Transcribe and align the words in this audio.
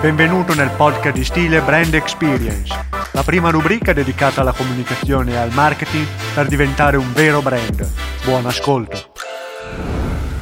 Benvenuto 0.00 0.54
nel 0.54 0.70
podcast 0.74 1.14
di 1.14 1.24
stile 1.24 1.60
Brand 1.60 1.92
Experience, 1.92 2.74
la 3.12 3.22
prima 3.22 3.50
rubrica 3.50 3.92
dedicata 3.92 4.40
alla 4.40 4.52
comunicazione 4.52 5.32
e 5.32 5.36
al 5.36 5.50
marketing 5.52 6.06
per 6.34 6.46
diventare 6.46 6.96
un 6.96 7.12
vero 7.12 7.42
brand. 7.42 7.86
Buon 8.24 8.46
ascolto. 8.46 9.12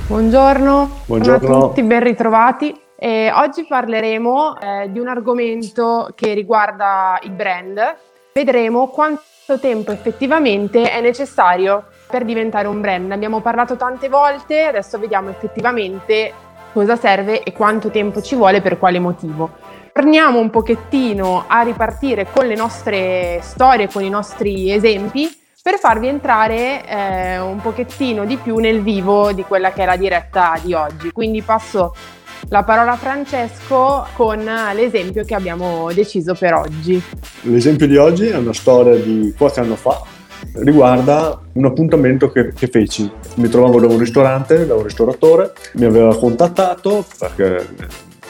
Buongiorno, 0.06 1.02
Buongiorno. 1.06 1.56
a 1.56 1.60
tutti, 1.60 1.82
ben 1.82 2.04
ritrovati. 2.04 2.80
E 2.96 3.32
oggi 3.34 3.66
parleremo 3.66 4.60
eh, 4.60 4.92
di 4.92 5.00
un 5.00 5.08
argomento 5.08 6.12
che 6.14 6.32
riguarda 6.32 7.18
il 7.22 7.32
brand. 7.32 7.80
Vedremo 8.32 8.86
quanto 8.88 9.58
tempo 9.60 9.90
effettivamente 9.90 10.88
è 10.88 11.00
necessario 11.00 11.86
per 12.08 12.24
diventare 12.24 12.68
un 12.68 12.80
brand. 12.80 13.08
Ne 13.08 13.14
abbiamo 13.14 13.40
parlato 13.40 13.74
tante 13.74 14.08
volte, 14.08 14.62
adesso 14.62 15.00
vediamo 15.00 15.30
effettivamente 15.30 16.32
cosa 16.72 16.96
serve 16.96 17.42
e 17.42 17.52
quanto 17.52 17.90
tempo 17.90 18.20
ci 18.22 18.34
vuole 18.34 18.60
per 18.60 18.78
quale 18.78 18.98
motivo. 18.98 19.50
Torniamo 19.92 20.38
un 20.38 20.50
pochettino 20.50 21.44
a 21.46 21.60
ripartire 21.62 22.26
con 22.30 22.46
le 22.46 22.54
nostre 22.54 23.40
storie, 23.42 23.88
con 23.88 24.02
i 24.02 24.08
nostri 24.08 24.72
esempi, 24.72 25.28
per 25.62 25.78
farvi 25.78 26.08
entrare 26.08 26.84
eh, 26.88 27.38
un 27.38 27.60
pochettino 27.60 28.24
di 28.24 28.36
più 28.36 28.56
nel 28.56 28.82
vivo 28.82 29.32
di 29.32 29.42
quella 29.42 29.72
che 29.72 29.82
è 29.82 29.86
la 29.86 29.96
diretta 29.96 30.58
di 30.62 30.74
oggi. 30.74 31.12
Quindi 31.12 31.42
passo 31.42 31.94
la 32.48 32.64
parola 32.64 32.92
a 32.92 32.96
Francesco 32.96 34.06
con 34.14 34.44
l'esempio 34.74 35.24
che 35.24 35.34
abbiamo 35.34 35.92
deciso 35.92 36.34
per 36.34 36.54
oggi. 36.54 37.00
L'esempio 37.42 37.86
di 37.86 37.96
oggi 37.96 38.26
è 38.26 38.36
una 38.36 38.52
storia 38.52 38.96
di 38.96 39.32
qualche 39.36 39.60
anno 39.60 39.76
fa, 39.76 40.02
riguarda 40.54 41.40
un 41.52 41.64
appuntamento 41.64 42.30
che, 42.30 42.52
che, 42.52 42.66
feci. 42.66 43.10
Mi 43.36 43.48
trovavo 43.48 43.80
da 43.80 43.86
un 43.86 43.98
ristorante, 43.98 44.66
da 44.66 44.74
un 44.74 44.82
ristoratore, 44.82 45.52
mi 45.74 45.84
aveva 45.84 46.16
contattato 46.16 47.04
perché 47.18 47.66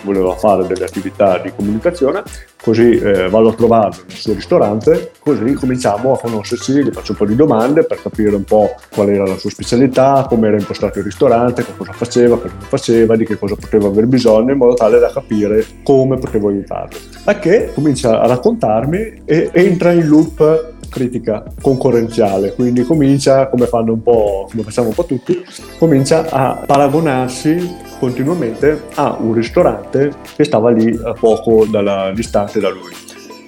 voleva 0.03 0.35
fare 0.35 0.67
delle 0.67 0.85
attività 0.85 1.39
di 1.39 1.53
comunicazione, 1.55 2.23
così 2.61 2.99
eh, 2.99 3.29
vado 3.29 3.51
a 3.51 3.55
trovarlo 3.55 4.03
nel 4.09 4.17
suo 4.17 4.35
ristorante, 4.35 5.13
così 5.21 5.53
cominciamo 5.55 6.13
a 6.15 6.19
conoscerci, 6.19 6.83
gli 6.83 6.91
faccio 6.91 7.13
un 7.13 7.19
po' 7.19 7.27
di 7.27 7.37
domande 7.37 7.85
per 7.85 8.01
capire 8.03 8.35
un 8.35 8.45
po' 8.45 8.75
qual 8.93 9.11
era 9.11 9.27
la 9.27 9.37
sua 9.37 9.51
specialità, 9.51 10.27
come 10.29 10.49
era 10.49 10.59
impostato 10.59 10.99
il 10.99 11.05
ristorante, 11.05 11.65
cosa 11.77 11.93
faceva, 11.93 12.37
cosa 12.37 12.55
non 12.59 12.67
faceva, 12.69 13.17
di 13.17 13.25
che 13.25 13.39
cosa 13.39 13.57
poteva 13.57 13.89
aver 13.89 14.07
bisogno, 14.07 14.53
in 14.53 14.59
modo 14.59 14.75
tale 14.75 14.99
da 14.99 15.11
capire 15.11 15.65
come 15.83 16.19
potevo 16.19 16.49
aiutarlo. 16.49 16.99
A 17.25 17.39
che 17.39 17.71
comincia 17.75 18.21
a 18.21 18.27
raccontarmi 18.27 19.23
e 19.25 19.51
entra 19.53 19.93
in 19.93 20.07
loop 20.07 20.81
critica 20.93 21.43
concorrenziale, 21.61 22.53
quindi 22.53 22.85
comincia, 22.85 23.49
come 23.49 23.67
fanno 23.67 23.95
un 23.95 24.03
po', 24.03 24.47
come 24.51 24.63
facciamo 24.63 24.89
un 24.89 24.95
po' 24.95 25.07
tutti, 25.07 25.43
comincia 25.79 26.29
a 26.29 26.63
paragonarsi 26.67 27.77
continuamente 27.99 28.83
a 28.95 29.17
un 29.19 29.33
ristorante 29.33 30.13
che 30.37 30.45
stava 30.45 30.71
lì 30.71 30.99
a 31.03 31.15
poco 31.15 31.65
dalla, 31.65 32.13
distante 32.15 32.61
da 32.61 32.69
lui. 32.69 32.93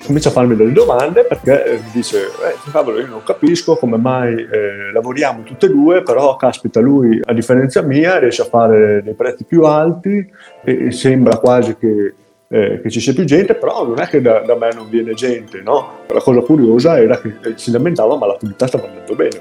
Comincia 0.06 0.28
a 0.28 0.33
farmi 0.33 0.55
delle 0.55 0.73
domande 0.73 1.25
perché 1.25 1.64
eh, 1.64 1.81
dice, 1.92 2.25
eh, 2.27 2.70
cavolo, 2.70 3.01
io 3.01 3.06
non 3.06 3.23
capisco 3.23 3.77
come 3.77 3.97
mai 3.97 4.34
eh, 4.34 4.92
lavoriamo 4.92 5.42
tutte 5.42 5.67
e 5.67 5.70
due, 5.70 6.03
però 6.03 6.36
caspita 6.36 6.81
lui 6.81 7.20
a 7.25 7.33
differenza 7.33 7.81
mia 7.83 8.19
riesce 8.19 8.42
a 8.42 8.47
fare 8.47 9.03
dei 9.03 9.14
prezzi 9.14 9.45
più 9.45 9.64
alti 9.64 10.31
e 10.62 10.91
sembra 10.92 11.39
quasi 11.39 11.77
che 11.77 12.14
eh, 12.55 12.81
che 12.81 12.89
ci 12.89 13.01
sia 13.01 13.13
più 13.13 13.25
gente, 13.25 13.57
però 13.57 13.85
non 13.85 13.99
è 13.99 14.07
che 14.07 14.21
da, 14.23 14.39
da, 14.39 14.55
me 14.55 14.73
non 14.73 14.89
viene 14.89 15.15
gente, 15.15 15.61
no? 15.61 16.03
La 16.07 16.21
cosa 16.21 16.39
curiosa 16.41 17.01
era 17.01 17.19
che 17.21 17.35
eh, 17.43 17.53
si 17.57 17.73
lamentava 17.73 18.17
ma 18.17 18.27
l'attività 18.27 18.69
stava 18.69 18.87
andando 18.87 19.17
bene. 19.17 19.41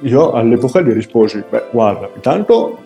Io 0.00 0.32
all'epoca 0.32 0.80
gli 0.80 0.90
risposi, 0.90 1.44
beh 1.46 1.64
guarda, 1.70 2.08
intanto 2.14 2.84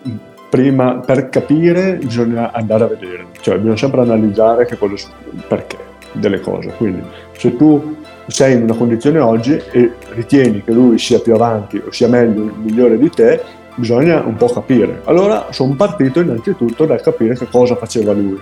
prima 0.49 0.95
per 0.95 1.29
capire 1.29 1.93
bisogna 1.95 2.51
andare 2.51 2.83
a 2.83 2.87
vedere, 2.87 3.27
cioè 3.39 3.55
bisogna 3.55 3.77
sempre 3.77 4.01
analizzare 4.01 4.65
che 4.65 4.77
cosa, 4.77 5.07
perché 5.47 5.77
delle 6.11 6.41
cose. 6.41 6.73
Quindi 6.75 7.01
se 7.31 7.55
tu 7.55 7.95
sei 8.27 8.55
in 8.55 8.63
una 8.63 8.75
condizione 8.75 9.19
oggi 9.19 9.61
e 9.71 9.93
ritieni 10.09 10.61
che 10.61 10.73
lui 10.73 10.99
sia 10.99 11.21
più 11.21 11.33
avanti 11.33 11.77
o 11.77 11.89
sia 11.89 12.09
meglio, 12.09 12.51
migliore 12.53 12.97
di 12.97 13.09
te, 13.09 13.41
bisogna 13.75 14.21
un 14.25 14.35
po' 14.35 14.47
capire. 14.47 15.03
Allora 15.05 15.47
sono 15.51 15.73
partito 15.75 16.19
innanzitutto 16.19 16.85
dal 16.85 17.01
capire 17.01 17.35
che 17.35 17.47
cosa 17.49 17.77
faceva 17.77 18.11
lui 18.11 18.37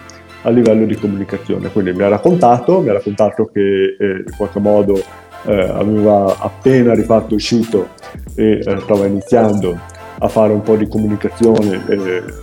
a 0.48 0.50
livello 0.50 0.86
di 0.86 0.96
comunicazione. 0.96 1.70
Quindi 1.70 1.92
mi 1.92 2.04
ha 2.04 2.08
raccontato, 2.08 2.80
mi 2.80 2.90
ha 2.90 2.94
raccontato 2.94 3.50
che 3.54 3.96
eh, 4.00 4.24
in 4.26 4.36
qualche 4.36 4.60
modo 4.60 4.96
eh, 4.96 5.54
aveva 5.54 6.38
appena 6.40 6.94
rifatto 6.94 7.36
il 7.36 7.88
e 8.36 8.64
eh, 8.66 8.80
stava 8.80 9.06
iniziando 9.06 9.78
a 10.20 10.28
fare 10.30 10.54
un 10.54 10.62
po' 10.62 10.76
di 10.76 10.88
comunicazione. 10.88 12.36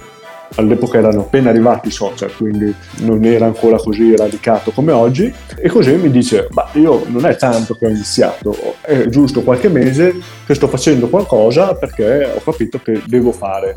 All'epoca 0.56 0.98
erano 0.98 1.22
appena 1.22 1.50
arrivati 1.50 1.88
i 1.88 1.90
social, 1.90 2.32
quindi 2.36 2.72
non 3.00 3.24
era 3.24 3.46
ancora 3.46 3.76
così 3.76 4.14
radicato 4.14 4.70
come 4.70 4.92
oggi. 4.92 5.32
E 5.56 5.68
così 5.68 5.96
mi 5.96 6.10
dice: 6.10 6.46
Ma 6.50 6.68
io 6.74 7.02
non 7.08 7.26
è 7.26 7.34
tanto 7.36 7.74
che 7.74 7.86
ho 7.86 7.88
iniziato, 7.88 8.54
è 8.82 9.06
giusto 9.06 9.42
qualche 9.42 9.68
mese 9.68 10.14
che 10.46 10.54
sto 10.54 10.68
facendo 10.68 11.08
qualcosa 11.08 11.74
perché 11.74 12.30
ho 12.32 12.40
capito 12.44 12.78
che 12.78 13.02
devo 13.06 13.32
fare 13.32 13.74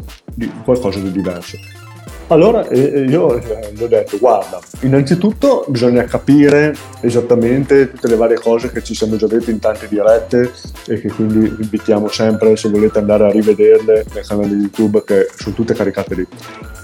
qualcosa 0.64 1.00
di 1.00 1.12
diverso. 1.12 1.58
Allora 2.30 2.68
io 2.74 3.40
gli 3.40 3.84
ho 3.84 3.88
detto, 3.88 4.18
guarda, 4.18 4.60
innanzitutto 4.82 5.64
bisogna 5.70 6.04
capire 6.04 6.76
esattamente 7.00 7.90
tutte 7.90 8.10
le 8.10 8.18
varie 8.18 8.38
cose 8.38 8.70
che 8.70 8.84
ci 8.84 8.94
siamo 8.94 9.16
già 9.16 9.28
detti 9.28 9.50
in 9.50 9.60
tante 9.60 9.88
dirette 9.88 10.52
e 10.88 11.00
che 11.00 11.08
quindi 11.08 11.56
invitiamo 11.62 12.10
sempre 12.10 12.58
se 12.58 12.68
volete 12.68 13.00
andare 13.00 13.28
a 13.28 13.32
rivederle 13.32 14.06
nel 14.14 14.28
canale 14.28 14.50
di 14.50 14.56
YouTube 14.56 15.04
che 15.06 15.28
sono 15.34 15.56
tutte 15.56 15.74
caricate 15.74 16.16
lì. 16.16 16.28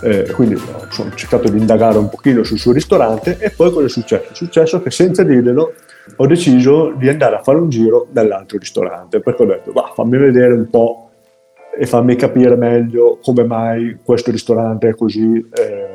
Eh, 0.03 0.31
quindi 0.31 0.55
ho 0.55 1.11
cercato 1.13 1.49
di 1.49 1.57
indagare 1.57 1.97
un 1.97 2.07
pochino 2.07 2.43
sul 2.43 2.57
suo 2.57 2.71
ristorante 2.71 3.37
e 3.37 3.49
poi 3.49 3.71
cosa 3.71 3.85
è 3.85 3.89
successo? 3.89 4.31
È 4.31 4.35
successo 4.35 4.81
che 4.81 4.91
senza 4.91 5.23
dirglielo 5.23 5.73
ho 6.15 6.27
deciso 6.27 6.93
di 6.95 7.09
andare 7.09 7.35
a 7.35 7.41
fare 7.41 7.57
un 7.57 7.69
giro 7.69 8.07
dall'altro 8.09 8.57
ristorante 8.57 9.19
perché 9.19 9.43
ho 9.43 9.45
detto, 9.45 9.71
va, 9.73 9.91
fammi 9.93 10.17
vedere 10.17 10.53
un 10.53 10.69
po' 10.69 11.09
e 11.77 11.85
farmi 11.85 12.15
capire 12.15 12.55
meglio 12.55 13.19
come 13.21 13.43
mai 13.43 13.97
questo 14.03 14.31
ristorante 14.31 14.89
è 14.89 14.95
così 14.95 15.45
eh, 15.53 15.87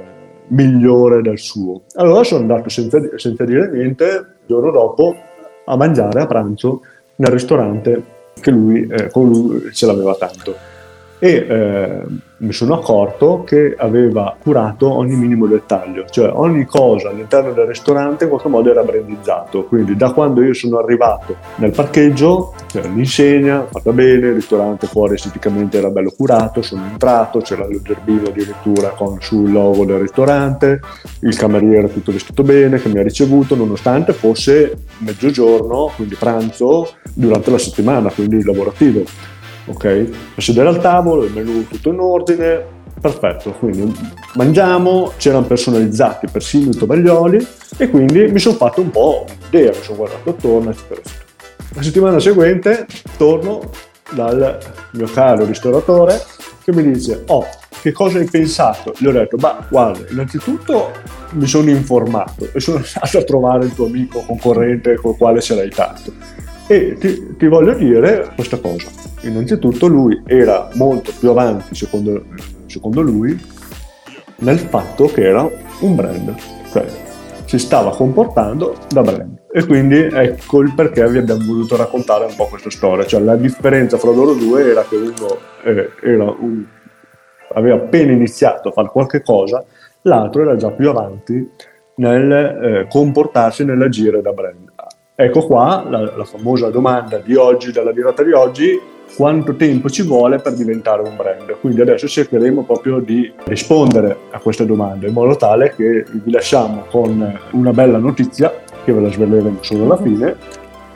migliore 0.49 1.23
del 1.23 1.39
suo. 1.39 1.83
Allora 1.95 2.25
sono 2.25 2.41
andato 2.41 2.69
senza, 2.69 2.99
senza 3.17 3.45
dire 3.45 3.71
niente, 3.71 4.05
il 4.05 4.37
giorno 4.47 4.71
dopo, 4.71 5.17
a 5.65 5.77
mangiare 5.77 6.21
a 6.21 6.27
pranzo 6.27 6.83
nel 7.17 7.31
ristorante 7.31 8.17
che 8.41 8.51
lui, 8.51 8.87
eh, 8.89 9.11
con 9.11 9.29
lui 9.29 9.73
ce 9.73 9.87
l'aveva 9.87 10.15
tanto 10.15 10.68
e 11.19 11.47
eh, 11.49 12.03
mi 12.41 12.53
sono 12.53 12.75
accorto 12.75 13.43
che 13.45 13.75
aveva 13.77 14.37
curato 14.41 14.93
ogni 14.93 15.17
minimo 15.17 15.47
dettaglio, 15.47 16.05
cioè 16.09 16.31
ogni 16.33 16.65
cosa 16.65 17.09
all'interno 17.09 17.53
del 17.53 17.67
ristorante 17.67 18.25
in 18.25 18.31
qualche 18.31 18.49
modo 18.49 18.71
era 18.71 18.85
brandizzato, 18.85 19.65
quindi 19.65 19.97
da 19.97 20.13
quando 20.13 20.43
io 20.43 20.55
sono 20.55 20.79
arrivato 20.79 21.37
nel 21.57 21.73
parcheggio 21.73 22.55
c'era 22.69 22.89
l'insegna 22.89 23.67
fatta 23.69 23.91
bene, 23.93 24.29
il 24.29 24.35
ristorante 24.35 24.87
fuori 24.87 25.15
esteticamente 25.15 25.79
era 25.79 25.91
bello 25.91 26.13
curato, 26.17 26.63
sono 26.63 26.85
entrato, 26.89 27.41
c'era 27.41 27.67
lo 27.67 27.81
zerbino 27.85 28.29
addirittura 28.29 28.91
con 28.91 29.17
sul 29.21 29.51
logo 29.51 29.85
del 29.85 29.99
ristorante, 29.99 30.81
il 31.23 31.37
cameriere 31.37 31.93
tutto 31.93 32.13
vestito 32.13 32.45
bene 32.45 32.81
che 32.81 32.89
mi 32.89 32.99
ha 32.99 33.03
ricevuto 33.03 33.57
nonostante 33.57 34.13
fosse 34.13 34.77
mezzogiorno, 34.99 35.91
quindi 35.97 36.15
pranzo 36.15 36.89
durante 37.15 37.51
la 37.51 37.59
settimana, 37.59 38.11
quindi 38.11 38.45
lavorativo 38.45 39.37
ok? 39.69 40.09
Sedere 40.37 40.69
al 40.69 40.81
tavolo, 40.81 41.25
il 41.25 41.33
menù 41.33 41.67
tutto 41.67 41.91
in 41.91 41.99
ordine, 41.99 42.65
perfetto, 43.01 43.53
quindi 43.53 43.95
mangiamo, 44.35 45.13
c'erano 45.17 45.47
personalizzati 45.47 46.27
persino 46.31 46.71
i 46.71 46.77
tovaglioli 46.77 47.47
e 47.77 47.91
quindi 47.91 48.27
mi 48.29 48.39
sono 48.39 48.57
fatto 48.57 48.81
un 48.81 48.91
po' 48.91 49.25
un'idea, 49.27 49.71
mi 49.71 49.83
sono 49.83 49.97
guardato 49.99 50.31
attorno, 50.31 50.71
eccetera, 50.71 51.01
eccetera. 51.01 51.27
La 51.75 51.83
settimana 51.83 52.19
seguente 52.19 52.87
torno 53.17 53.61
dal 54.11 54.59
mio 54.93 55.07
caro 55.07 55.45
ristoratore 55.45 56.21
che 56.65 56.73
mi 56.73 56.83
dice, 56.83 57.25
oh, 57.27 57.47
che 57.81 57.93
cosa 57.93 58.19
hai 58.19 58.29
pensato? 58.29 58.93
Gli 58.97 59.07
ho 59.07 59.13
detto, 59.13 59.37
ma 59.39 59.67
guarda, 59.71 60.05
innanzitutto 60.11 60.91
mi 61.33 61.47
sono 61.47 61.71
informato 61.71 62.49
e 62.53 62.61
sono 62.61 62.79
andato 62.95 63.19
a 63.19 63.23
trovare 63.23 63.65
il 63.67 63.75
tuo 63.75 63.87
amico 63.87 64.21
concorrente 64.21 64.97
col 64.97 65.17
quale 65.17 65.41
ce 65.41 65.55
l'hai 65.55 65.71
tanto. 65.71 66.13
E 66.67 66.97
ti, 66.99 67.37
ti 67.37 67.47
voglio 67.47 67.75
dire 67.75 68.33
questa 68.35 68.59
cosa 68.59 68.98
innanzitutto 69.23 69.87
lui 69.87 70.23
era 70.27 70.69
molto 70.75 71.13
più 71.19 71.31
avanti, 71.31 71.75
secondo, 71.75 72.25
secondo 72.67 73.01
lui, 73.01 73.39
nel 74.37 74.59
fatto 74.59 75.07
che 75.07 75.23
era 75.23 75.49
un 75.81 75.95
brand, 75.95 76.35
cioè 76.71 76.87
si 77.45 77.59
stava 77.59 77.91
comportando 77.91 78.77
da 78.89 79.03
brand. 79.03 79.37
E 79.51 79.65
quindi 79.65 79.97
ecco 79.97 80.61
il 80.61 80.75
perché 80.75 81.09
vi 81.09 81.19
abbiamo 81.19 81.45
voluto 81.45 81.77
raccontare 81.77 82.27
un 82.27 82.35
po' 82.37 82.47
questa 82.47 82.71
storia. 82.71 83.07
Cioè 83.07 83.21
la 83.21 83.37
differenza 83.37 83.97
fra 83.97 84.11
loro 84.11 84.35
due 84.35 84.71
era 84.71 84.85
che 84.85 84.97
uno 84.97 85.39
eh, 85.65 86.35
un, 86.41 86.65
aveva 87.55 87.77
appena 87.77 88.13
iniziato 88.13 88.69
a 88.69 88.73
fare 88.73 88.89
qualche 88.89 89.23
cosa, 89.23 89.65
l'altro 90.03 90.43
era 90.43 90.57
già 90.57 90.71
più 90.71 90.91
avanti 90.91 91.51
nel 91.95 92.33
eh, 92.33 92.87
comportarsi, 92.91 93.65
nell'agire 93.65 94.21
da 94.21 94.33
brand. 94.33 94.71
Ecco 95.15 95.47
qua 95.47 95.85
la, 95.89 96.17
la 96.17 96.25
famosa 96.25 96.69
domanda 96.69 97.17
di 97.19 97.35
oggi, 97.35 97.73
della 97.73 97.93
diretta 97.93 98.23
di 98.23 98.33
oggi, 98.33 98.79
quanto 99.15 99.55
tempo 99.55 99.89
ci 99.89 100.03
vuole 100.03 100.39
per 100.39 100.55
diventare 100.55 101.03
un 101.03 101.17
brand. 101.17 101.57
Quindi 101.61 101.81
adesso 101.81 102.07
cercheremo 102.07 102.63
proprio 102.63 103.01
di 103.01 103.33
rispondere 103.45 104.17
a 104.31 104.39
queste 104.39 104.65
domande 104.67 105.09
in 105.09 105.13
modo 105.13 105.37
tale 105.37 105.75
che 105.75 106.05
vi 106.11 106.31
lasciamo 106.31 106.85
con 106.91 107.39
una 107.53 107.73
bella 107.73 107.99
notizia 107.99 108.53
che 108.85 108.93
ve 108.93 109.01
la 109.01 109.11
sveleremo 109.11 109.59
solo 109.61 109.85
alla 109.85 109.97
fine. 109.97 110.37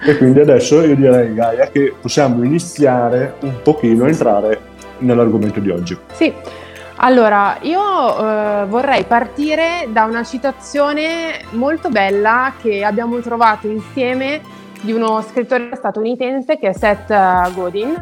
E 0.04 0.16
quindi 0.16 0.40
adesso 0.40 0.80
io 0.82 0.96
direi 0.96 1.32
Gaia 1.32 1.68
che 1.68 1.94
possiamo 2.00 2.42
iniziare 2.42 3.34
un 3.42 3.54
pochino 3.62 4.04
a 4.04 4.08
entrare 4.08 4.60
nell'argomento 4.98 5.60
di 5.60 5.70
oggi. 5.70 5.96
Sì. 6.12 6.32
Allora, 6.96 7.58
io 7.62 7.80
eh, 7.80 8.64
vorrei 8.66 9.04
partire 9.04 9.88
da 9.90 10.04
una 10.04 10.22
citazione 10.22 11.40
molto 11.50 11.88
bella 11.88 12.52
che 12.60 12.84
abbiamo 12.84 13.18
trovato 13.20 13.66
insieme 13.66 14.40
di 14.82 14.92
uno 14.92 15.22
scrittore 15.22 15.70
statunitense 15.74 16.58
che 16.58 16.68
è 16.68 16.72
Seth 16.72 17.52
Godin, 17.54 17.96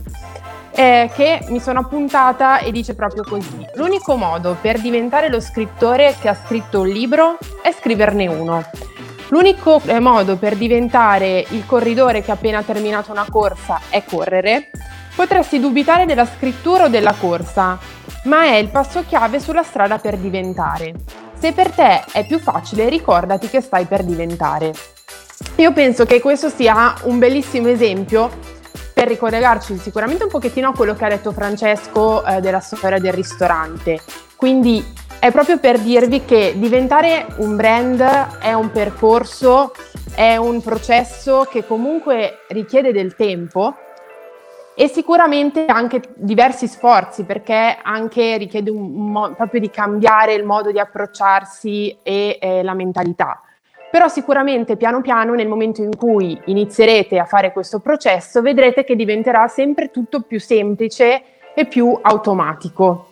eh, 0.72 1.10
che 1.14 1.44
mi 1.48 1.60
sono 1.60 1.80
appuntata 1.80 2.58
e 2.58 2.72
dice 2.72 2.94
proprio 2.94 3.22
così. 3.22 3.66
L'unico 3.74 4.16
modo 4.16 4.56
per 4.60 4.80
diventare 4.80 5.28
lo 5.28 5.40
scrittore 5.40 6.16
che 6.20 6.28
ha 6.28 6.34
scritto 6.34 6.80
un 6.80 6.88
libro 6.88 7.38
è 7.62 7.70
scriverne 7.72 8.26
uno. 8.26 8.64
L'unico 9.28 9.80
eh, 9.84 10.00
modo 10.00 10.36
per 10.36 10.56
diventare 10.56 11.44
il 11.50 11.64
corridore 11.64 12.22
che 12.22 12.30
ha 12.30 12.34
appena 12.34 12.62
terminato 12.62 13.12
una 13.12 13.26
corsa 13.30 13.80
è 13.88 14.02
correre. 14.04 14.70
Potresti 15.14 15.60
dubitare 15.60 16.06
della 16.06 16.24
scrittura 16.24 16.84
o 16.84 16.88
della 16.88 17.14
corsa, 17.18 17.78
ma 18.24 18.44
è 18.44 18.54
il 18.56 18.68
passo 18.68 19.04
chiave 19.06 19.38
sulla 19.38 19.62
strada 19.62 19.98
per 19.98 20.16
diventare. 20.16 20.94
Se 21.38 21.52
per 21.52 21.70
te 21.70 22.04
è 22.12 22.26
più 22.26 22.38
facile, 22.38 22.88
ricordati 22.88 23.48
che 23.48 23.60
stai 23.60 23.84
per 23.84 24.02
diventare. 24.02 24.72
Io 25.60 25.72
penso 25.72 26.06
che 26.06 26.20
questo 26.20 26.48
sia 26.48 26.94
un 27.02 27.18
bellissimo 27.18 27.68
esempio 27.68 28.30
per 28.94 29.06
ricollegarci 29.08 29.76
sicuramente 29.76 30.24
un 30.24 30.30
pochettino 30.30 30.70
a 30.70 30.72
quello 30.72 30.94
che 30.94 31.04
ha 31.04 31.08
detto 31.10 31.32
Francesco 31.32 32.24
eh, 32.24 32.40
della 32.40 32.60
storia 32.60 32.98
del 32.98 33.12
ristorante. 33.12 34.00
Quindi 34.36 34.82
è 35.18 35.30
proprio 35.30 35.58
per 35.58 35.78
dirvi 35.78 36.24
che 36.24 36.54
diventare 36.56 37.26
un 37.40 37.56
brand 37.56 38.00
è 38.40 38.54
un 38.54 38.70
percorso, 38.70 39.72
è 40.14 40.36
un 40.36 40.62
processo 40.62 41.46
che 41.50 41.66
comunque 41.66 42.38
richiede 42.48 42.90
del 42.90 43.14
tempo 43.14 43.76
e 44.74 44.88
sicuramente 44.88 45.66
anche 45.66 46.00
diversi 46.14 46.68
sforzi 46.68 47.24
perché 47.24 47.76
anche 47.82 48.38
richiede 48.38 48.70
un, 48.70 49.10
mo- 49.10 49.34
proprio 49.34 49.60
di 49.60 49.68
cambiare 49.68 50.32
il 50.32 50.44
modo 50.46 50.72
di 50.72 50.78
approcciarsi 50.78 51.98
e 52.02 52.38
eh, 52.40 52.62
la 52.62 52.72
mentalità. 52.72 53.42
Però 53.90 54.06
sicuramente 54.08 54.76
piano 54.76 55.00
piano 55.00 55.34
nel 55.34 55.48
momento 55.48 55.82
in 55.82 55.96
cui 55.96 56.40
inizierete 56.46 57.18
a 57.18 57.24
fare 57.24 57.52
questo 57.52 57.80
processo 57.80 58.40
vedrete 58.40 58.84
che 58.84 58.94
diventerà 58.94 59.48
sempre 59.48 59.90
tutto 59.90 60.20
più 60.22 60.38
semplice 60.38 61.22
e 61.54 61.66
più 61.66 61.98
automatico. 62.00 63.08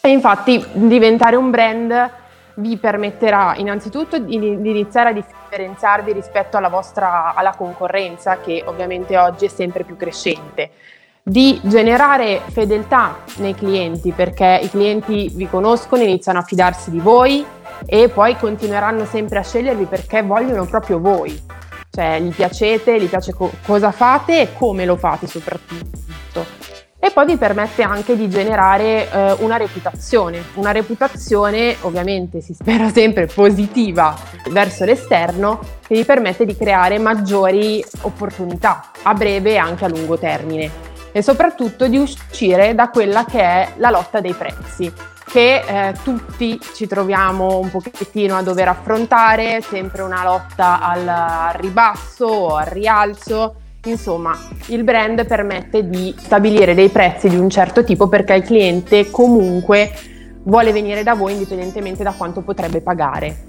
E 0.00 0.08
infatti 0.08 0.64
diventare 0.72 1.36
un 1.36 1.50
brand 1.50 2.10
vi 2.54 2.76
permetterà 2.76 3.54
innanzitutto 3.56 4.18
di, 4.18 4.34
iniziare 4.34 5.10
a 5.10 5.12
differenziarvi 5.12 6.12
rispetto 6.12 6.56
alla 6.56 6.68
vostra 6.68 7.32
alla 7.34 7.54
concorrenza 7.56 8.38
che 8.40 8.62
ovviamente 8.66 9.16
oggi 9.16 9.46
è 9.46 9.48
sempre 9.48 9.84
più 9.84 9.96
crescente 9.96 10.70
di 11.22 11.60
generare 11.62 12.40
fedeltà 12.48 13.18
nei 13.36 13.54
clienti 13.54 14.10
perché 14.10 14.60
i 14.62 14.70
clienti 14.70 15.30
vi 15.32 15.48
conoscono, 15.48 16.02
iniziano 16.02 16.38
a 16.38 16.42
fidarsi 16.42 16.90
di 16.90 16.98
voi 16.98 17.44
e 17.86 18.08
poi 18.08 18.36
continueranno 18.36 19.04
sempre 19.04 19.38
a 19.38 19.42
scegliervi 19.42 19.84
perché 19.84 20.22
vogliono 20.22 20.64
proprio 20.66 21.00
voi. 21.00 21.40
Cioè 21.90 22.20
gli 22.20 22.32
piacete, 22.32 23.00
gli 23.00 23.08
piace 23.08 23.32
co- 23.32 23.50
cosa 23.66 23.90
fate 23.90 24.42
e 24.42 24.48
come 24.54 24.84
lo 24.84 24.96
fate 24.96 25.26
soprattutto. 25.26 25.98
E 27.02 27.10
poi 27.12 27.24
vi 27.24 27.36
permette 27.38 27.82
anche 27.82 28.14
di 28.14 28.28
generare 28.28 29.10
eh, 29.10 29.36
una 29.40 29.56
reputazione, 29.56 30.44
una 30.54 30.70
reputazione 30.70 31.74
ovviamente 31.80 32.42
si 32.42 32.52
spera 32.52 32.90
sempre 32.92 33.24
positiva 33.24 34.14
verso 34.50 34.84
l'esterno 34.84 35.60
che 35.86 35.94
vi 35.94 36.04
permette 36.04 36.44
di 36.44 36.54
creare 36.54 36.98
maggiori 36.98 37.82
opportunità 38.02 38.90
a 39.02 39.14
breve 39.14 39.52
e 39.52 39.56
anche 39.56 39.86
a 39.86 39.88
lungo 39.88 40.18
termine. 40.18 40.70
E 41.10 41.22
soprattutto 41.22 41.88
di 41.88 41.96
uscire 41.96 42.74
da 42.74 42.90
quella 42.90 43.24
che 43.24 43.40
è 43.40 43.72
la 43.78 43.90
lotta 43.90 44.20
dei 44.20 44.34
prezzi 44.34 44.92
che 45.30 45.62
eh, 45.66 45.94
tutti 46.02 46.58
ci 46.74 46.86
troviamo 46.86 47.58
un 47.58 47.70
pochettino 47.70 48.36
a 48.36 48.42
dover 48.42 48.68
affrontare, 48.68 49.60
sempre 49.62 50.02
una 50.02 50.24
lotta 50.24 50.80
al, 50.80 51.06
al 51.06 51.54
ribasso 51.54 52.26
o 52.26 52.56
al 52.56 52.66
rialzo 52.66 53.54
Insomma, 53.84 54.38
il 54.66 54.84
brand 54.84 55.24
permette 55.26 55.88
di 55.88 56.14
stabilire 56.18 56.74
dei 56.74 56.90
prezzi 56.90 57.30
di 57.30 57.36
un 57.36 57.48
certo 57.48 57.82
tipo 57.82 58.08
perché 58.08 58.34
il 58.34 58.42
cliente 58.42 59.10
comunque 59.10 59.90
vuole 60.42 60.70
venire 60.70 61.02
da 61.02 61.14
voi 61.14 61.32
indipendentemente 61.32 62.02
da 62.02 62.12
quanto 62.12 62.42
potrebbe 62.42 62.82
pagare. 62.82 63.46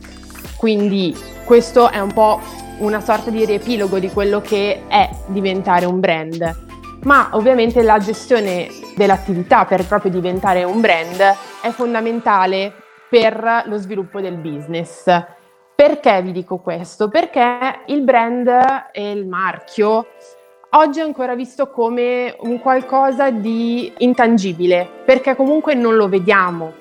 Quindi 0.56 1.14
questo 1.44 1.90
è 1.90 2.00
un 2.00 2.14
po' 2.14 2.40
una 2.78 3.02
sorta 3.02 3.30
di 3.30 3.44
riepilogo 3.44 4.00
di 4.00 4.10
quello 4.10 4.40
che 4.40 4.84
è 4.88 5.10
diventare 5.28 5.86
un 5.86 6.00
brand. 6.00 6.70
Ma 7.04 7.30
ovviamente 7.32 7.82
la 7.82 7.98
gestione 7.98 8.68
dell'attività 8.96 9.66
per 9.66 9.86
proprio 9.88 10.12
diventare 10.12 10.64
un 10.64 10.82
brand 10.82 11.20
è 11.62 11.70
fondamentale 11.70 12.74
per 13.10 13.64
lo 13.66 13.78
sviluppo 13.78 14.22
del 14.22 14.36
business. 14.36 15.04
Perché 15.76 16.22
vi 16.22 16.32
dico 16.32 16.60
questo? 16.60 17.10
Perché 17.10 17.82
il 17.88 18.02
brand 18.04 18.48
e 18.92 19.12
il 19.12 19.26
marchio 19.26 20.10
oggi 20.74 21.00
è 21.00 21.04
ancora 21.04 21.34
visto 21.34 21.72
come 21.72 22.36
un 22.42 22.60
qualcosa 22.60 23.32
di 23.32 23.92
intangibile, 23.98 24.88
perché 25.04 25.36
comunque 25.36 25.74
non 25.74 25.96
lo 25.96 26.08
vediamo, 26.08 26.74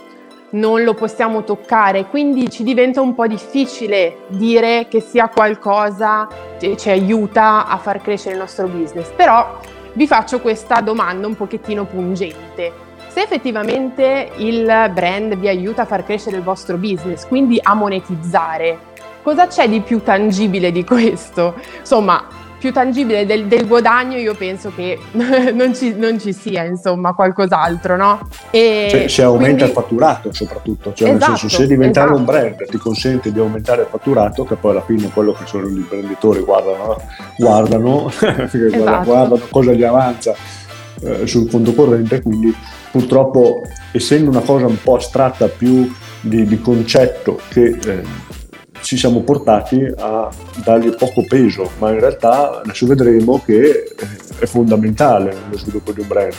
non 0.51 0.85
lo 0.85 0.93
possiamo 0.95 1.45
toccare, 1.45 2.07
quindi 2.07 2.51
ci 2.51 2.63
diventa 2.63 3.01
un 3.01 3.15
po' 3.15 3.27
difficile 3.27 4.19
dire 4.29 4.87
che 4.89 5.01
sia 5.01 5.29
qualcosa 5.29 6.29
che 6.59 6.77
ci 6.77 6.91
aiuta 6.91 7.67
a 7.67 7.79
far 7.79 8.03
crescere 8.03 8.35
il 8.35 8.41
nostro 8.41 8.67
business. 8.67 9.09
Però 9.17 9.59
vi 9.93 10.07
faccio 10.07 10.41
questa 10.41 10.81
domanda 10.81 11.27
un 11.27 11.37
pochettino 11.37 11.85
pungente. 11.85 12.89
Se 13.09 13.23
effettivamente 13.23 14.31
il 14.37 14.91
brand 14.93 15.37
vi 15.37 15.49
aiuta 15.49 15.83
a 15.83 15.87
far 15.87 16.05
crescere 16.05 16.37
il 16.37 16.43
vostro 16.43 16.77
business, 16.77 17.27
quindi 17.27 17.59
a 17.61 17.75
monetizzare, 17.75 18.89
Cosa 19.23 19.47
c'è 19.49 19.69
di 19.69 19.81
più 19.81 20.03
tangibile 20.03 20.73
di 20.73 20.83
questo? 20.83 21.55
Insomma, 21.81 22.27
più 22.61 22.73
tangibile 22.73 23.25
del, 23.25 23.47
del 23.47 23.67
guadagno 23.67 24.19
io 24.19 24.35
penso 24.35 24.71
che 24.77 24.99
non 25.11 25.75
ci, 25.75 25.95
non 25.97 26.21
ci, 26.21 26.35
sia 26.35 26.65
insomma 26.65 27.15
qualcos'altro, 27.15 27.97
no? 27.97 28.29
E 28.51 28.89
cioè, 28.91 29.09
se 29.09 29.23
aumenta 29.23 29.47
quindi... 29.47 29.65
il 29.65 29.71
fatturato 29.71 30.33
soprattutto, 30.33 30.93
cioè 30.93 31.09
esatto, 31.09 31.31
nel 31.31 31.39
senso 31.39 31.57
se 31.57 31.67
diventare 31.67 32.09
esatto. 32.09 32.21
un 32.21 32.27
brand 32.27 32.67
ti 32.67 32.77
consente 32.77 33.33
di 33.33 33.39
aumentare 33.39 33.83
il 33.83 33.89
fatturato, 33.91 34.45
che 34.45 34.57
poi 34.57 34.73
alla 34.73 34.83
fine 34.83 35.09
quello 35.09 35.33
che 35.33 35.47
sono 35.47 35.67
gli 35.69 35.79
imprenditori 35.79 36.41
guardano, 36.41 36.97
guardano, 37.39 38.11
esatto. 38.13 39.05
guardano 39.05 39.41
cosa 39.51 39.73
gli 39.73 39.85
avanza 39.85 40.35
eh, 41.03 41.27
sul 41.27 41.51
conto 41.51 41.73
corrente, 41.73 42.21
quindi 42.21 42.55
purtroppo 42.91 43.63
essendo 43.91 44.29
una 44.29 44.41
cosa 44.41 44.67
un 44.67 44.77
po' 44.83 44.97
astratta 44.97 45.49
più 45.49 45.91
di, 46.21 46.45
di 46.45 46.61
concetto 46.61 47.41
che... 47.49 47.79
Eh, 47.87 48.29
ci 48.83 48.97
siamo 48.97 49.23
portati 49.23 49.87
a 49.99 50.29
dargli 50.65 50.95
poco 50.95 51.25
peso, 51.27 51.71
ma 51.79 51.91
in 51.91 52.01
realtà 52.01 52.61
adesso 52.61 52.87
vedremo 52.87 53.41
che 53.45 53.61
eh, 53.61 53.95
è 54.39 54.47
fondamentale 54.47 55.35
nello 55.45 55.59
sviluppo 55.59 55.93
di 55.93 56.01
un 56.01 56.09
brand, 56.09 56.33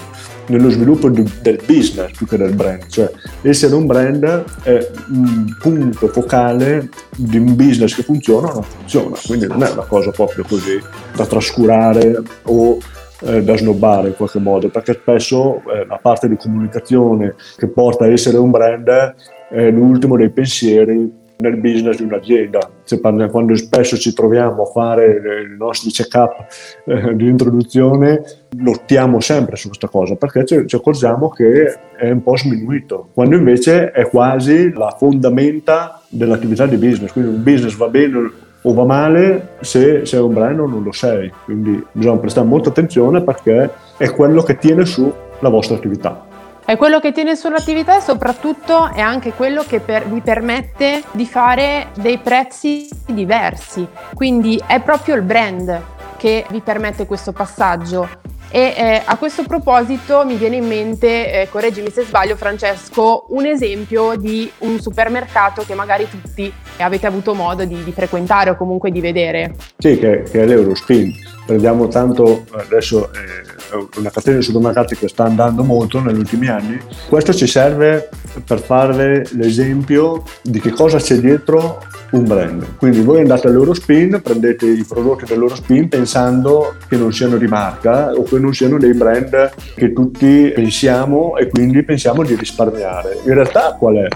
nello 0.48 0.70
sviluppo 0.70 1.10
di, 1.10 1.24
del 1.42 1.60
business 1.66 2.12
più 2.12 2.26
che 2.26 2.38
del 2.38 2.54
brand, 2.54 2.88
cioè 2.88 3.12
essere 3.42 3.76
un 3.76 3.86
brand 3.86 4.44
è 4.64 4.90
un 5.10 5.56
punto 5.60 6.08
focale 6.08 6.90
di 7.16 7.38
un 7.38 7.56
business 7.56 7.96
che 7.96 8.04
funziona 8.04 8.50
o 8.50 8.54
non 8.54 8.64
funziona, 8.64 9.18
quindi 9.26 9.48
non 9.48 9.64
è 9.64 9.70
una 9.70 9.86
cosa 9.86 10.12
proprio 10.12 10.44
così 10.48 10.80
da 11.16 11.26
trascurare 11.26 12.22
o 12.44 12.78
eh, 13.24 13.44
da 13.44 13.56
snobbare 13.56 14.10
in 14.10 14.16
qualche 14.16 14.40
modo, 14.40 14.70
perché 14.70 14.94
spesso 14.94 15.62
eh, 15.70 15.86
la 15.86 16.00
parte 16.02 16.28
di 16.28 16.38
comunicazione 16.38 17.36
che 17.56 17.68
porta 17.68 18.06
a 18.06 18.12
essere 18.12 18.38
un 18.38 18.50
brand 18.50 19.16
è 19.50 19.70
l'ultimo 19.70 20.18
dei 20.18 20.32
pensieri 20.32 21.20
nel 21.42 21.58
business 21.58 21.98
di 21.98 22.04
un'azienda. 22.04 22.70
Parla, 23.02 23.30
quando 23.30 23.56
spesso 23.56 23.98
ci 23.98 24.14
troviamo 24.14 24.64
a 24.64 24.66
fare 24.66 25.22
i 25.44 25.58
nostri 25.58 25.90
check-up 25.92 26.46
eh, 26.86 27.16
di 27.16 27.28
introduzione, 27.28 28.22
lottiamo 28.58 29.20
sempre 29.20 29.56
su 29.56 29.68
questa 29.68 29.88
cosa 29.88 30.16
perché 30.16 30.46
ci, 30.46 30.68
ci, 30.68 30.76
accorgiamo 30.76 31.30
che 31.30 31.80
è 31.98 32.10
un 32.10 32.22
po' 32.22 32.38
sminuito, 32.38 33.10
quando 33.14 33.36
invece 33.36 33.92
è 33.92 34.08
quasi 34.08 34.72
la 34.72 34.96
fondamenta 34.98 36.02
dell'attività 36.08 36.66
di 36.66 36.78
business. 36.78 37.12
Quindi 37.12 37.32
un 37.36 37.44
business 37.44 37.76
va 37.76 37.88
bene 37.88 38.32
o 38.64 38.74
va 38.74 38.86
male 38.86 39.56
se 39.62 40.06
sei 40.06 40.20
un 40.20 40.34
brand 40.34 40.60
o 40.60 40.68
non 40.68 40.84
lo 40.84 40.92
sei. 40.92 41.32
Quindi 41.46 41.84
bisogna 41.92 42.20
prestare 42.20 42.48
molta 42.48 42.70
attenzione 42.70 43.22
perché 43.22 43.70
è 43.98 44.12
quello 44.12 44.44
che 44.44 44.58
tiene 44.58 44.86
su 44.86 45.12
la 45.40 45.50
vostra 45.50 45.76
attività. 45.76 46.30
È 46.72 46.78
quello 46.78 47.02
che 47.02 47.12
tiene 47.12 47.36
sull'attività 47.36 47.98
e 47.98 48.00
soprattutto 48.00 48.90
è 48.94 49.02
anche 49.02 49.34
quello 49.34 49.62
che 49.68 49.82
per, 49.82 50.08
vi 50.08 50.22
permette 50.22 51.04
di 51.12 51.26
fare 51.26 51.90
dei 51.96 52.18
prezzi 52.18 52.88
diversi. 53.08 53.86
Quindi 54.14 54.58
è 54.66 54.80
proprio 54.80 55.16
il 55.16 55.22
brand 55.22 55.82
che 56.16 56.46
vi 56.50 56.62
permette 56.62 57.06
questo 57.06 57.34
passaggio. 57.34 58.08
E 58.50 58.74
eh, 58.78 59.02
a 59.04 59.18
questo 59.18 59.44
proposito 59.44 60.24
mi 60.26 60.36
viene 60.36 60.56
in 60.56 60.66
mente, 60.66 61.42
eh, 61.42 61.50
correggimi 61.50 61.90
se 61.90 62.04
sbaglio 62.04 62.38
Francesco, 62.38 63.26
un 63.32 63.46
esempio 63.46 64.16
di 64.16 64.50
un 64.60 64.80
supermercato 64.80 65.66
che 65.68 65.74
magari 65.74 66.08
tutti 66.10 66.54
avete 66.78 67.06
avuto 67.06 67.34
modo 67.34 67.66
di, 67.66 67.84
di 67.84 67.92
frequentare 67.92 68.52
o 68.52 68.56
comunque 68.56 68.92
di 68.92 69.02
vedere. 69.02 69.56
Sì, 69.78 70.00
che, 70.00 70.24
che 70.24 70.44
è 70.44 70.46
l'Eurospin. 70.46 71.12
Prendiamo 71.46 71.90
tanto, 71.90 72.46
adesso 72.54 73.12
è 73.12 73.60
una 73.98 74.10
catena 74.10 74.38
di 74.38 74.44
supermercati 74.44 74.96
che 74.96 75.08
sta 75.08 75.24
andando 75.24 75.64
molto 75.64 76.00
negli 76.00 76.20
ultimi 76.20 76.48
anni. 76.48 76.80
Questo 77.08 77.34
ci 77.34 77.48
serve 77.48 78.10
per 78.46 78.60
fare 78.60 79.26
l'esempio 79.32 80.24
di 80.42 80.60
che 80.60 80.72
cosa 80.72 80.98
c'è 80.98 81.18
dietro 81.18 81.80
un 82.12 82.26
brand. 82.26 82.78
Quindi 82.78 83.02
voi 83.02 83.20
andate 83.20 83.48
all'Eurospin, 83.48 84.20
prendete 84.22 84.68
i 84.68 84.84
prodotti 84.88 85.26
dell'Eurospin 85.26 85.88
pensando 85.88 86.76
che 86.88 86.98
non 86.98 87.14
siano 87.14 87.38
di 87.38 87.48
marca 87.48 88.12
o 88.12 88.24
che 88.24 88.40
non 88.40 88.54
siano 88.54 88.78
dei 88.78 88.94
brand 88.94 89.52
che 89.76 89.94
tutti 89.94 90.52
pensiamo 90.54 91.38
e 91.38 91.48
quindi 91.48 91.84
pensiamo 91.84 92.24
di 92.24 92.36
risparmiare. 92.36 93.20
In 93.26 93.34
realtà 93.34 93.76
qual 93.78 93.96
è 93.96 94.08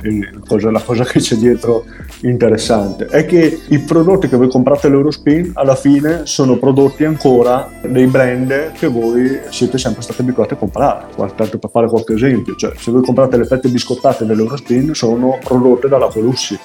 la 0.71 0.81
cosa 0.81 1.03
che 1.03 1.19
c'è 1.19 1.35
dietro 1.35 1.85
interessante? 2.21 3.05
È 3.05 3.25
che 3.25 3.59
i 3.69 3.79
prodotti 3.79 4.27
che 4.27 4.37
voi 4.37 4.49
comprate 4.49 4.87
all'Eurospin 4.87 5.51
alla 5.53 5.75
fine 5.75 6.25
sono 6.25 6.57
prodotti 6.57 7.05
ancora 7.05 7.69
dei 7.81 8.07
brand 8.07 8.71
che 8.73 8.87
voi 8.87 9.39
siete 9.49 9.77
sempre 9.77 10.01
stati 10.01 10.21
abituati 10.21 10.53
a 10.53 10.57
comprare. 10.57 11.05
Tanto 11.35 11.57
per 11.57 11.69
fare 11.69 11.87
qualche 11.87 12.13
esempio, 12.13 12.55
cioè 12.55 12.73
se 12.77 12.91
voi 12.91 13.01
comprate 13.01 13.37
le 13.37 13.45
fette 13.45 13.69
biscottate 13.69 14.25
dell'Eurospin 14.25 14.93
sono 14.93 15.39
prodotte 15.43 15.87
dalla 15.87 16.07
Colussi 16.07 16.57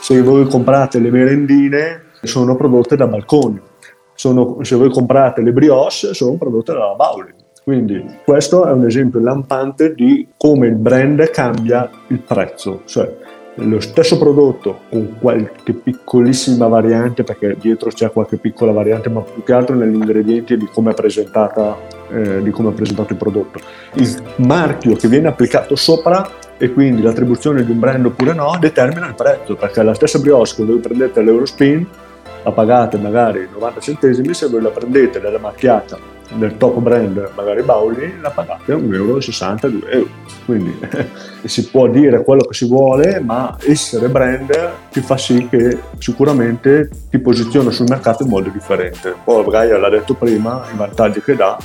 se 0.00 0.22
voi 0.22 0.46
comprate 0.46 1.00
le 1.00 1.10
merendine 1.10 2.02
sono 2.22 2.56
prodotte 2.56 2.96
da 2.96 3.06
Balconi, 3.06 3.60
sono, 4.14 4.58
se 4.62 4.76
voi 4.76 4.90
comprate 4.90 5.42
le 5.42 5.52
brioche 5.52 6.14
sono 6.14 6.36
prodotte 6.36 6.72
dalla 6.72 6.94
Bauli. 6.94 7.34
Quindi 7.62 8.02
questo 8.24 8.64
è 8.66 8.70
un 8.70 8.86
esempio 8.86 9.20
lampante 9.20 9.94
di 9.94 10.26
come 10.36 10.68
il 10.68 10.76
brand 10.76 11.28
cambia 11.30 11.90
il 12.08 12.20
prezzo, 12.20 12.82
cioè 12.86 13.14
lo 13.56 13.80
stesso 13.80 14.16
prodotto 14.16 14.78
con 14.88 15.16
qualche 15.20 15.74
piccolissima 15.74 16.66
variante, 16.68 17.24
perché 17.24 17.56
dietro 17.60 17.90
c'è 17.90 18.10
qualche 18.10 18.38
piccola 18.38 18.72
variante, 18.72 19.10
ma 19.10 19.20
più 19.20 19.42
che 19.42 19.52
altro 19.52 19.74
negli 19.74 19.96
ingredienti 19.96 20.56
di 20.56 20.66
come 20.72 20.92
è, 20.92 20.94
presentata, 20.94 21.76
eh, 22.10 22.42
di 22.42 22.50
come 22.50 22.70
è 22.70 22.72
presentato 22.72 23.12
il 23.12 23.18
prodotto. 23.18 23.60
Il 23.94 24.22
marchio 24.36 24.96
che 24.96 25.08
viene 25.08 25.28
applicato 25.28 25.76
sopra 25.76 26.28
e 26.56 26.72
quindi 26.72 27.02
l'attribuzione 27.02 27.64
di 27.64 27.70
un 27.70 27.78
brand 27.78 28.04
oppure 28.04 28.34
no 28.34 28.56
determina 28.58 29.06
il 29.06 29.14
prezzo, 29.14 29.54
perché 29.54 29.82
la 29.82 29.94
stessa 29.94 30.18
brioche 30.18 30.54
che 30.56 30.64
voi 30.64 30.78
prendete 30.78 31.20
all'Eurospin 31.20 31.86
la 32.42 32.52
pagate 32.52 32.98
magari 32.98 33.48
90 33.52 33.80
centesimi, 33.80 34.32
se 34.32 34.48
voi 34.48 34.62
la 34.62 34.70
prendete 34.70 35.18
nella 35.18 35.38
macchiata 35.38 35.98
del 36.34 36.56
top 36.56 36.78
brand, 36.78 37.30
magari 37.34 37.62
Bauli, 37.62 38.20
la 38.20 38.30
pagate 38.30 38.74
1,60 38.74 38.92
euro, 38.92 39.78
2 39.78 39.90
euro. 39.90 40.08
Quindi 40.44 40.78
si 41.44 41.68
può 41.68 41.88
dire 41.88 42.22
quello 42.22 42.42
che 42.42 42.54
si 42.54 42.66
vuole, 42.66 43.20
ma 43.20 43.56
essere 43.66 44.08
brand 44.08 44.50
ti 44.90 45.00
fa 45.00 45.16
sì 45.16 45.48
che 45.48 45.78
sicuramente 45.98 46.90
ti 47.10 47.18
posiziona 47.18 47.70
sul 47.70 47.86
mercato 47.88 48.24
in 48.24 48.28
modo 48.28 48.50
differente. 48.50 49.14
Poi 49.24 49.44
Gaia 49.48 49.78
l'ha 49.78 49.88
detto 49.88 50.14
prima, 50.14 50.64
i 50.72 50.76
vantaggi 50.76 51.22
che 51.22 51.34
dà, 51.34 51.56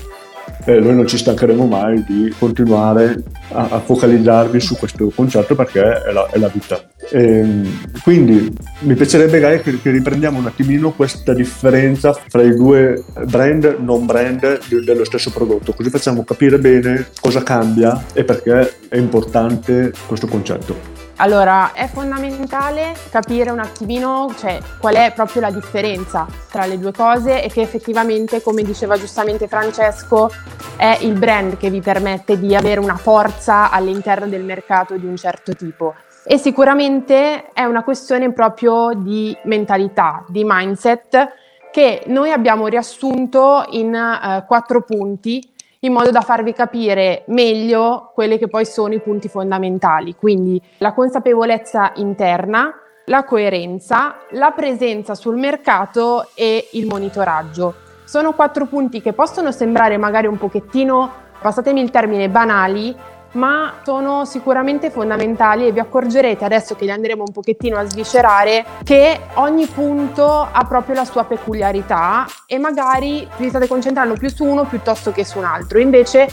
eh, 0.65 0.79
noi 0.79 0.95
non 0.95 1.07
ci 1.07 1.17
stancheremo 1.17 1.65
mai 1.65 2.03
di 2.05 2.33
continuare 2.37 3.21
a, 3.49 3.67
a 3.69 3.79
focalizzarvi 3.79 4.59
su 4.59 4.75
questo 4.77 5.11
concetto 5.13 5.55
perché 5.55 5.81
è 5.81 6.11
la, 6.11 6.27
è 6.31 6.37
la 6.37 6.47
vita. 6.47 6.81
E, 7.11 7.21
ehm, 7.21 7.81
quindi 8.01 8.53
mi 8.79 8.95
piacerebbe 8.95 9.39
Gaia 9.39 9.59
che, 9.59 9.79
che, 9.81 9.91
riprendiamo 9.91 10.39
un 10.39 10.45
attimino 10.45 10.91
questa 10.91 11.33
differenza 11.33 12.13
fra 12.13 12.41
i 12.41 12.55
due 12.55 13.03
brand 13.25 13.77
non 13.79 14.05
brand 14.05 14.59
dello 14.83 15.03
stesso 15.05 15.31
prodotto, 15.31 15.73
così 15.73 15.89
facciamo 15.89 16.23
capire 16.23 16.57
bene 16.59 17.07
cosa 17.19 17.43
cambia 17.43 18.05
e 18.13 18.23
perché 18.23 18.77
è 18.87 18.97
importante 18.97 19.91
questo 20.07 20.27
concetto. 20.27 20.92
Allora, 21.17 21.73
è 21.73 21.87
fondamentale 21.87 22.95
capire 23.11 23.51
un 23.51 23.59
attimino 23.59 24.33
cioè, 24.37 24.59
qual 24.79 24.95
è 24.95 25.13
proprio 25.13 25.41
la 25.41 25.51
differenza 25.51 26.25
tra 26.49 26.65
le 26.65 26.79
due 26.79 26.91
cose 26.91 27.43
e 27.43 27.49
che 27.49 27.61
effettivamente, 27.61 28.41
come 28.41 28.63
diceva 28.63 28.97
giustamente 28.97 29.47
Francesco, 29.47 30.31
è 30.75 30.97
il 31.01 31.17
brand 31.17 31.57
che 31.57 31.69
vi 31.69 31.81
permette 31.81 32.39
di 32.39 32.55
avere 32.55 32.79
una 32.79 32.97
forza 32.97 33.69
all'interno 33.69 34.27
del 34.27 34.43
mercato 34.43 34.97
di 34.97 35.05
un 35.05 35.15
certo 35.15 35.53
tipo. 35.53 35.93
E 36.25 36.37
sicuramente 36.37 37.49
è 37.53 37.63
una 37.63 37.83
questione 37.83 38.31
proprio 38.33 38.91
di 38.95 39.37
mentalità, 39.43 40.25
di 40.27 40.43
mindset, 40.43 41.41
che 41.71 42.03
noi 42.07 42.31
abbiamo 42.31 42.67
riassunto 42.67 43.65
in 43.71 43.93
uh, 43.93 44.45
quattro 44.45 44.81
punti 44.83 45.52
in 45.83 45.93
modo 45.93 46.11
da 46.11 46.21
farvi 46.21 46.53
capire 46.53 47.23
meglio 47.27 48.11
quelli 48.13 48.37
che 48.37 48.47
poi 48.47 48.65
sono 48.65 48.93
i 48.93 49.01
punti 49.01 49.27
fondamentali, 49.27 50.15
quindi 50.15 50.61
la 50.77 50.93
consapevolezza 50.93 51.91
interna, 51.95 52.73
la 53.05 53.25
coerenza, 53.25 54.15
la 54.31 54.51
presenza 54.51 55.13
sul 55.13 55.35
mercato 55.35 56.27
e 56.35 56.69
il 56.73 56.87
monitoraggio. 56.87 57.75
Sono 58.05 58.33
quattro 58.33 58.65
punti 58.65 59.01
che 59.01 59.11
possono 59.11 59.51
sembrare 59.51 59.97
magari 59.97 60.27
un 60.27 60.37
pochettino, 60.37 61.11
passatemi 61.41 61.81
il 61.81 61.89
termine, 61.89 62.29
banali, 62.29 62.95
ma 63.33 63.75
sono 63.83 64.25
sicuramente 64.25 64.89
fondamentali 64.89 65.67
e 65.67 65.71
vi 65.71 65.79
accorgerete 65.79 66.45
adesso 66.45 66.75
che 66.75 66.85
li 66.85 66.91
andremo 66.91 67.23
un 67.25 67.31
pochettino 67.31 67.77
a 67.77 67.87
sviscerare 67.87 68.65
che 68.83 69.19
ogni 69.35 69.65
punto 69.67 70.47
ha 70.51 70.65
proprio 70.65 70.95
la 70.95 71.05
sua 71.05 71.23
peculiarità 71.23 72.25
e 72.45 72.57
magari 72.57 73.27
vi 73.37 73.49
state 73.49 73.67
concentrando 73.67 74.15
più 74.15 74.29
su 74.29 74.43
uno 74.43 74.65
piuttosto 74.65 75.11
che 75.11 75.23
su 75.23 75.37
un 75.37 75.45
altro. 75.45 75.79
Invece 75.79 76.27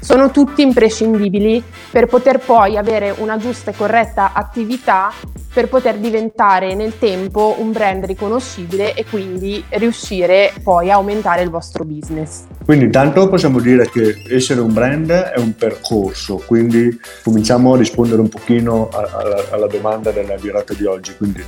sono 0.00 0.30
tutti 0.30 0.62
imprescindibili 0.62 1.62
per 1.90 2.06
poter 2.06 2.38
poi 2.38 2.76
avere 2.76 3.14
una 3.18 3.36
giusta 3.36 3.70
e 3.70 3.74
corretta 3.74 4.32
attività 4.32 5.12
per 5.52 5.68
poter 5.68 5.98
diventare 5.98 6.74
nel 6.74 6.98
tempo 6.98 7.56
un 7.58 7.72
brand 7.72 8.04
riconoscibile 8.04 8.94
e 8.94 9.04
quindi 9.04 9.62
riuscire 9.70 10.52
poi 10.62 10.90
a 10.90 10.94
aumentare 10.94 11.42
il 11.42 11.50
vostro 11.50 11.84
business. 11.84 12.44
Quindi 12.64 12.86
intanto 12.86 13.28
possiamo 13.28 13.60
dire 13.60 13.88
che 13.90 14.22
essere 14.30 14.60
un 14.60 14.72
brand 14.72 15.10
è 15.10 15.38
un 15.38 15.54
percorso, 15.54 16.42
quindi 16.46 16.98
cominciamo 17.22 17.74
a 17.74 17.76
rispondere 17.76 18.20
un 18.22 18.28
pochino 18.28 18.88
alla, 18.90 19.44
alla 19.50 19.66
domanda 19.66 20.10
della 20.10 20.36
virata 20.36 20.72
di 20.72 20.86
oggi, 20.86 21.14
quindi 21.16 21.44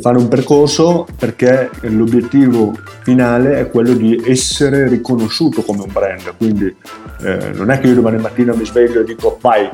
fare 0.00 0.18
un 0.18 0.28
percorso 0.28 1.06
perché 1.18 1.68
l'obiettivo 1.82 2.72
finale 3.02 3.58
è 3.58 3.70
quello 3.70 3.92
di 3.92 4.22
essere 4.24 4.88
riconosciuto 4.88 5.62
come 5.62 5.82
un 5.82 5.90
brand, 5.92 6.34
quindi 6.36 6.74
eh, 7.22 7.50
non 7.54 7.70
è 7.70 7.80
che 7.80 7.88
io 7.88 7.94
domani 7.94 8.18
mattina 8.18 8.54
mi 8.54 8.64
sveglio 8.64 9.00
e 9.00 9.04
dico 9.04 9.36
vai, 9.40 9.68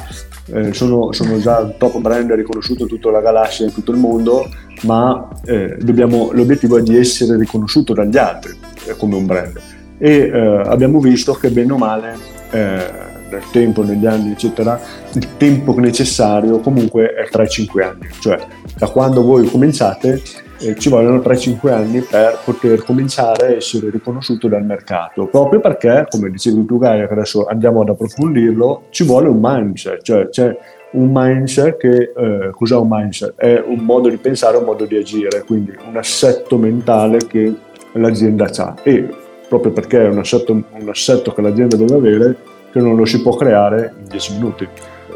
eh, 0.53 0.73
sono, 0.73 1.13
sono, 1.13 1.39
già 1.39 1.59
un 1.61 1.75
top 1.77 1.99
brand 1.99 2.33
riconosciuto 2.33 2.85
in 2.85 2.89
tutta 2.89 3.11
la 3.11 3.21
galassia, 3.21 3.67
in 3.67 3.75
tutto 3.75 3.93
il 3.93 3.99
mondo, 3.99 4.49
ma 4.83 5.29
eh, 5.45 5.77
dobbiamo, 5.79 6.31
l'obiettivo 6.33 6.79
è 6.79 6.83
di 6.83 6.97
essere 6.97 7.37
riconosciuto 7.37 7.93
dagli 7.93 8.17
altri 8.17 8.57
eh, 8.87 8.97
come 8.97 9.17
un 9.17 9.27
brand. 9.27 9.61
E 9.99 10.31
eh, 10.33 10.63
abbiamo 10.65 10.99
visto 10.99 11.35
che 11.35 11.51
bene 11.51 11.73
o 11.73 11.77
male 11.77 12.17
eh, 12.53 13.10
nel 13.31 13.43
tempo, 13.53 13.83
negli 13.83 14.07
anni, 14.07 14.33
eccetera, 14.33 14.81
il 15.15 15.37
tempo 15.37 15.79
necessario 15.79 16.59
comunque 16.61 17.15
è 17.15 17.29
3-5 17.31 17.83
anni, 17.83 18.09
cioè 18.21 18.39
da 18.77 18.89
quando 18.89 19.23
voi 19.23 19.47
cominciate 19.49 20.23
eh, 20.61 20.75
ci 20.77 20.89
vogliono 20.89 21.19
3-5 21.19 21.73
anni 21.73 22.01
per 22.01 22.39
poter 22.45 22.85
cominciare 22.85 23.47
a 23.47 23.51
essere 23.57 23.91
riconosciuto 23.91 24.49
dal 24.49 24.65
mercato, 24.65 25.27
proprio 25.27 25.61
perché, 25.61 26.07
come 26.09 26.31
dicevi 26.31 26.65
tu 26.67 26.79
Gaia, 26.79 27.07
che 27.07 27.13
adesso 27.13 27.47
andiamo 27.47 27.81
ad 27.81 27.89
approfondirlo, 27.89 28.85
ci 28.91 29.05
vuole 29.05 29.29
un 29.29 29.39
mindset, 29.41 30.03
cioè 30.03 30.29
c'è 30.29 30.57
un 30.93 31.11
mindset 31.13 31.77
che, 31.77 32.13
eh, 32.17 32.51
cos'è 32.53 32.77
un 32.77 32.89
mindset? 32.91 33.35
È 33.37 33.63
un 33.65 33.79
modo 33.79 34.09
di 34.09 34.17
pensare, 34.17 34.57
un 34.57 34.65
modo 34.65 34.85
di 34.85 34.97
agire, 34.97 35.45
quindi 35.47 35.73
un 35.87 35.97
assetto 35.97 36.59
mentale 36.59 37.19
che 37.27 37.55
l'azienda 37.93 38.51
ha. 38.57 38.75
E 38.83 39.09
proprio 39.49 39.73
perché 39.73 40.05
è 40.05 40.09
un 40.09 40.19
assetto, 40.19 40.53
un 40.53 40.89
assetto 40.89 41.33
che 41.33 41.43
l'azienda 41.43 41.77
deve 41.77 41.95
avere 41.95 42.37
che 42.73 42.79
non 42.79 42.97
lo 42.97 43.05
si 43.05 43.21
può 43.23 43.35
creare 43.37 43.95
in 43.99 44.09
10 44.09 44.33
minuti 44.35 44.69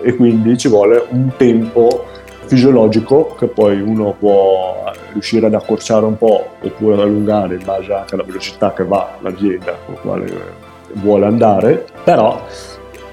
e 0.02 0.16
quindi 0.16 0.56
ci 0.58 0.68
vuole 0.68 1.04
un 1.10 1.32
tempo 1.36 2.06
fisiologico 2.46 3.34
che 3.38 3.46
poi 3.46 3.80
uno 3.80 4.14
può 4.18 4.92
riuscire 5.12 5.46
ad 5.46 5.54
accorciare 5.54 6.04
un 6.04 6.18
po' 6.18 6.56
oppure 6.60 6.94
ad 6.94 7.00
allungare 7.00 7.54
in 7.54 7.64
base 7.64 7.92
anche 7.92 8.14
alla 8.14 8.24
velocità 8.24 8.72
che 8.72 8.84
va 8.84 9.16
l'azienda 9.20 9.76
con 9.84 9.94
la 9.94 10.00
quale 10.00 10.62
vuole 10.94 11.26
andare, 11.26 11.86
però 12.04 12.44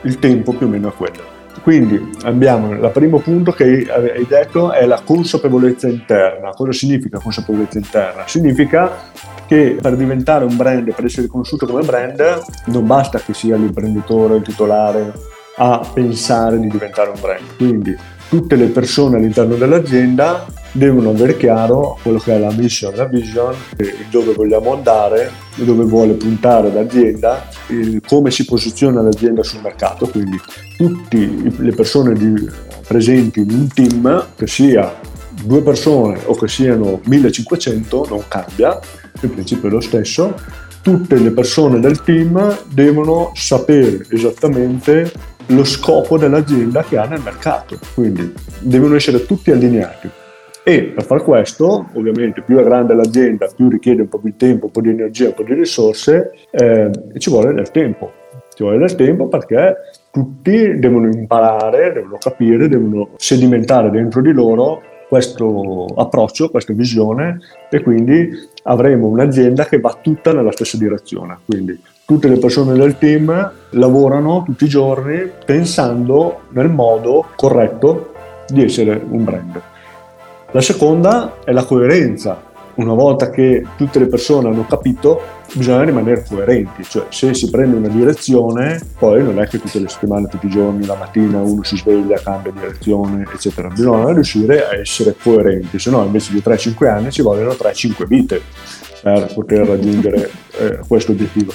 il 0.02 0.20
tempo 0.20 0.54
più 0.54 0.68
o 0.68 0.70
meno 0.70 0.90
è 0.90 0.94
quello. 0.94 1.30
Quindi 1.64 2.12
abbiamo 2.24 2.72
il 2.72 2.90
primo 2.92 3.20
punto 3.20 3.52
che 3.52 3.88
hai 3.88 4.26
detto 4.28 4.72
è 4.72 4.86
la 4.86 5.02
consapevolezza 5.04 5.88
interna. 5.88 6.50
Cosa 6.50 6.72
significa 6.72 7.20
consapevolezza 7.20 7.78
interna? 7.78 8.24
Significa 8.26 8.92
che 9.52 9.76
per 9.82 9.98
diventare 9.98 10.46
un 10.46 10.56
brand, 10.56 10.94
per 10.96 11.04
essere 11.04 11.24
riconosciuto 11.24 11.66
come 11.66 11.84
brand, 11.84 12.42
non 12.68 12.88
basta 12.88 13.20
che 13.20 13.34
sia 13.34 13.58
l'imprenditore, 13.58 14.38
il 14.38 14.44
titolare 14.44 15.12
a 15.58 15.86
pensare 15.94 16.58
di 16.58 16.70
diventare 16.70 17.10
un 17.10 17.20
brand. 17.20 17.58
Quindi 17.58 17.94
tutte 18.30 18.56
le 18.56 18.68
persone 18.68 19.18
all'interno 19.18 19.56
dell'azienda 19.56 20.46
devono 20.72 21.10
avere 21.10 21.36
chiaro 21.36 22.00
quello 22.02 22.20
che 22.20 22.34
è 22.34 22.40
la 22.40 22.54
mission, 22.54 22.96
la 22.96 23.04
vision, 23.04 23.54
dove 24.10 24.32
vogliamo 24.32 24.72
andare, 24.72 25.30
dove 25.56 25.84
vuole 25.84 26.14
puntare 26.14 26.72
l'azienda, 26.72 27.50
come 28.08 28.32
si 28.32 28.46
posiziona 28.46 29.02
l'azienda 29.02 29.44
sul 29.44 29.60
mercato, 29.62 30.08
quindi 30.08 30.40
tutte 30.78 31.30
le 31.58 31.72
persone 31.74 32.14
di, 32.14 32.50
presenti 32.88 33.42
in 33.42 33.50
un 33.50 33.68
team, 33.68 34.28
che 34.34 34.48
sia 34.48 34.98
due 35.44 35.62
persone 35.62 36.22
o 36.24 36.36
che 36.36 36.48
siano 36.48 37.02
1500, 37.04 38.06
non 38.10 38.24
cambia, 38.30 38.80
il 39.22 39.30
principio 39.30 39.70
è 39.70 39.72
lo 39.72 39.82
stesso, 39.82 40.36
tutte 40.82 41.18
le 41.18 41.32
persone 41.32 41.80
del 41.80 42.02
team 42.02 42.58
devono 42.74 43.32
sapere 43.36 44.06
esattamente 44.10 45.12
lo 45.48 45.64
scopo 45.64 46.18
dell'azienda 46.18 46.84
che 46.84 46.98
ha 46.98 47.06
nel 47.06 47.22
mercato, 47.22 47.78
quindi 47.94 48.34
devono 48.60 48.96
essere 48.96 49.26
tutti 49.26 49.52
allineati. 49.52 50.10
E 50.64 50.84
per 50.84 51.04
far 51.04 51.24
questo, 51.24 51.88
ovviamente, 51.94 52.42
più 52.42 52.58
è 52.58 52.64
grande 52.64 52.94
l'azienda, 52.94 53.50
più 53.56 53.68
richiede 53.68 54.04
un 54.04 54.10
po' 54.10 54.22
di 54.24 54.36
tempo, 54.36 54.66
un 54.66 54.72
po' 54.72 54.82
di 54.82 54.90
energia, 54.90 55.28
un 55.28 55.34
po' 55.34 55.44
di 55.44 55.56
risorse, 55.56 56.32
eh, 56.52 56.92
ci 57.18 57.30
vuole 57.32 57.54
del 57.54 57.72
tempo. 57.72 58.12
Ci 58.54 58.64
vuole 58.64 58.78
del 58.78 58.96
tempo 58.96 59.28
perché 59.28 59.76
tutti 60.12 60.78
devono 60.78 61.08
imparare, 61.08 61.94
devono 61.94 62.18
capire, 62.20 62.68
devono 62.68 63.10
sedimentare 63.16 63.90
dentro 63.90 64.22
di 64.22 64.32
loro 64.32 64.82
questo 65.08 65.88
approccio, 65.96 66.50
questa 66.50 66.74
visione 66.74 67.40
e 67.70 67.82
quindi 67.82 68.30
avremo 68.64 69.08
un'azienda 69.08 69.66
che 69.66 69.80
va 69.80 69.98
tutta 70.02 70.34
nella 70.34 70.52
stessa 70.52 70.78
direzione. 70.78 71.40
Quindi 71.46 71.82
tutte 72.06 72.28
le 72.28 72.38
persone 72.38 72.74
del 72.74 72.98
team 72.98 73.52
lavorano 73.72 74.44
tutti 74.46 74.66
i 74.66 74.70
giorni 74.70 75.30
pensando 75.46 76.42
nel 76.50 76.70
modo 76.70 77.28
corretto 77.36 78.14
di 78.48 78.64
essere 78.64 79.02
un 79.10 79.24
brand. 79.24 79.62
La 80.52 80.62
seconda 80.62 81.36
è 81.46 81.52
la 81.52 81.64
coerenza. 81.64 82.50
Una 82.76 82.94
volta 82.94 83.30
che 83.30 83.66
tutte 83.76 84.00
le 84.00 84.08
persone 84.08 84.48
hanno 84.48 84.66
capito, 84.66 85.22
bisogna 85.54 85.84
rimanere 85.84 86.24
coerenti, 86.28 86.84
cioè 86.84 87.08
se 87.10 87.34
si 87.34 87.50
prende 87.50 87.76
una 87.76 87.90
direzione, 87.90 88.80
poi 88.98 89.24
non 89.24 89.40
è 89.40 89.48
che 89.48 89.60
tutte 89.60 89.80
le 89.80 89.90
settimane, 89.90 90.28
tutti 90.28 90.46
i 90.46 90.50
giorni, 90.50 90.86
la 90.86 90.96
mattina 90.96 91.40
uno 91.40 91.64
si 91.64 91.78
sveglia, 91.78 92.20
cambia 92.20 92.52
direzione, 92.52 93.26
eccetera. 93.34 93.68
Bisogna 93.68 94.14
riuscire 94.14 94.68
a 94.68 94.76
essere 94.76 95.16
coerenti, 95.22 95.80
se 95.80 95.90
no 95.90 96.04
invece 96.04 96.32
di 96.32 96.42
3-5 96.44 96.88
anni 96.88 97.12
ci 97.12 97.22
vogliono 97.22 97.52
3-5 97.52 98.06
vite 98.06 98.42
per 99.02 99.34
poter 99.34 99.68
raggiungere 99.68 100.30
eh, 100.60 100.80
questo 100.88 101.12
obiettivo 101.12 101.54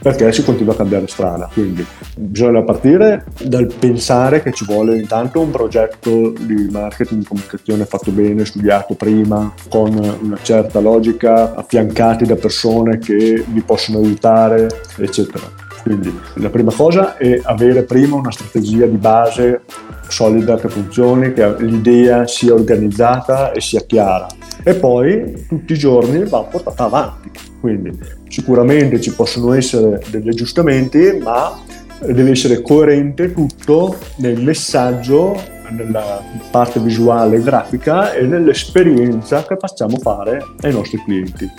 perché 0.00 0.32
si 0.32 0.44
continua 0.44 0.72
a 0.74 0.76
cambiare 0.76 1.06
strada. 1.06 1.48
Quindi 1.52 1.84
bisogna 2.16 2.62
partire 2.62 3.24
dal 3.42 3.72
pensare 3.78 4.42
che 4.42 4.52
ci 4.52 4.64
vuole 4.64 4.96
intanto 4.96 5.40
un 5.40 5.50
progetto 5.50 6.32
di 6.38 6.68
marketing, 6.70 7.20
di 7.20 7.26
comunicazione 7.26 7.84
fatto 7.84 8.10
bene, 8.10 8.44
studiato 8.44 8.94
prima, 8.94 9.52
con 9.68 9.94
una 10.22 10.38
certa 10.42 10.80
logica, 10.80 11.54
affiancati 11.54 12.24
da 12.24 12.36
persone 12.36 12.98
che 12.98 13.44
vi 13.46 13.60
possono 13.60 13.98
aiutare, 13.98 14.68
eccetera. 14.96 15.66
Quindi 15.82 16.12
la 16.34 16.50
prima 16.50 16.72
cosa 16.72 17.16
è 17.16 17.40
avere 17.44 17.82
prima 17.84 18.16
una 18.16 18.30
strategia 18.30 18.86
di 18.86 18.96
base 18.96 19.62
solida 20.08 20.56
che 20.56 20.68
funzioni, 20.68 21.32
che 21.32 21.54
l'idea 21.58 22.26
sia 22.26 22.52
organizzata 22.52 23.52
e 23.52 23.60
sia 23.60 23.80
chiara 23.80 24.26
e 24.62 24.74
poi 24.74 25.46
tutti 25.48 25.72
i 25.72 25.78
giorni 25.78 26.24
va 26.24 26.40
portata 26.42 26.84
avanti. 26.84 27.27
Quindi 27.60 27.98
sicuramente 28.28 29.00
ci 29.00 29.12
possono 29.14 29.52
essere 29.52 30.00
degli 30.10 30.28
aggiustamenti, 30.28 31.18
ma 31.20 31.58
deve 32.00 32.30
essere 32.30 32.62
coerente 32.62 33.32
tutto 33.32 33.96
nel 34.16 34.40
messaggio, 34.40 35.36
nella 35.70 36.22
parte 36.50 36.80
visuale 36.80 37.36
e 37.36 37.42
grafica 37.42 38.12
e 38.12 38.22
nell'esperienza 38.22 39.44
che 39.44 39.56
facciamo 39.58 39.98
fare 39.98 40.42
ai 40.60 40.72
nostri 40.72 41.02
clienti. 41.02 41.50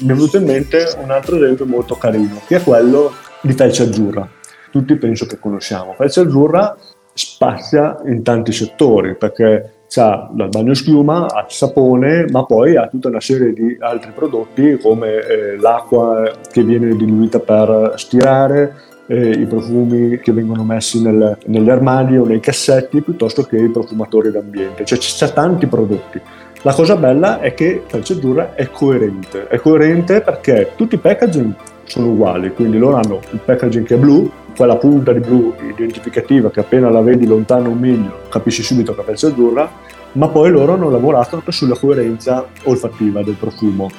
Mi 0.00 0.10
è 0.10 0.14
venuto 0.14 0.36
in 0.36 0.44
mente 0.44 0.94
un 1.02 1.10
altro 1.10 1.36
esempio 1.36 1.64
molto 1.64 1.94
carino, 1.94 2.40
che 2.46 2.56
è 2.56 2.62
quello 2.62 3.12
di 3.40 3.52
Felce 3.52 3.84
Azzurra. 3.84 4.28
Tutti 4.70 4.96
penso 4.96 5.26
che 5.26 5.38
conosciamo. 5.38 5.94
Felce 5.96 6.20
Azzurra 6.20 6.76
spazia 7.14 7.96
in 8.04 8.22
tanti 8.22 8.52
settori 8.52 9.16
perché 9.16 9.75
ha 9.94 10.28
dal 10.32 10.48
bagno 10.48 10.74
schiuma 10.74 11.28
al 11.28 11.46
sapone, 11.48 12.26
ma 12.30 12.44
poi 12.44 12.76
ha 12.76 12.88
tutta 12.88 13.08
una 13.08 13.20
serie 13.20 13.52
di 13.52 13.76
altri 13.80 14.10
prodotti 14.14 14.78
come 14.80 15.14
eh, 15.14 15.56
l'acqua 15.58 16.30
che 16.50 16.62
viene 16.62 16.94
diluita 16.96 17.38
per 17.38 17.94
stirare, 17.96 18.74
eh, 19.06 19.30
i 19.30 19.46
profumi 19.46 20.18
che 20.18 20.32
vengono 20.32 20.64
messi 20.64 21.00
nel, 21.02 21.38
negli 21.46 21.70
armadi 21.70 22.16
o 22.16 22.24
nei 22.24 22.40
cassetti, 22.40 23.00
piuttosto 23.00 23.44
che 23.44 23.56
i 23.56 23.70
profumatori 23.70 24.30
d'ambiente. 24.30 24.84
Cioè 24.84 24.98
c'è 24.98 25.32
tanti 25.32 25.66
prodotti. 25.66 26.20
La 26.62 26.72
cosa 26.72 26.96
bella 26.96 27.40
è 27.40 27.54
che 27.54 27.82
Felce 27.86 28.14
Azzurra 28.14 28.54
è 28.54 28.68
coerente. 28.70 29.46
È 29.46 29.56
coerente 29.58 30.20
perché 30.20 30.72
tutti 30.74 30.96
i 30.96 30.98
packaging 30.98 31.54
sono 31.84 32.08
uguali, 32.08 32.52
quindi 32.52 32.78
loro 32.78 32.96
hanno 32.96 33.20
il 33.30 33.38
packaging 33.44 33.86
che 33.86 33.94
è 33.94 33.98
blu, 33.98 34.28
quella 34.56 34.76
punta 34.76 35.12
di 35.12 35.20
blu 35.20 35.54
identificativa 35.60 36.50
che 36.50 36.60
appena 36.60 36.88
la 36.88 37.02
vedi 37.02 37.26
lontano 37.26 37.68
un 37.70 37.78
miglio 37.78 38.22
capisci 38.30 38.62
subito 38.62 38.94
che 38.94 39.02
è 39.02 39.04
pezza 39.04 39.28
azzurra, 39.28 39.70
ma 40.12 40.28
poi 40.28 40.50
loro 40.50 40.72
hanno 40.72 40.90
lavorato 40.90 41.36
anche 41.36 41.52
sulla 41.52 41.76
coerenza 41.76 42.46
olfattiva 42.64 43.22
del 43.22 43.34
profumo. 43.34 43.90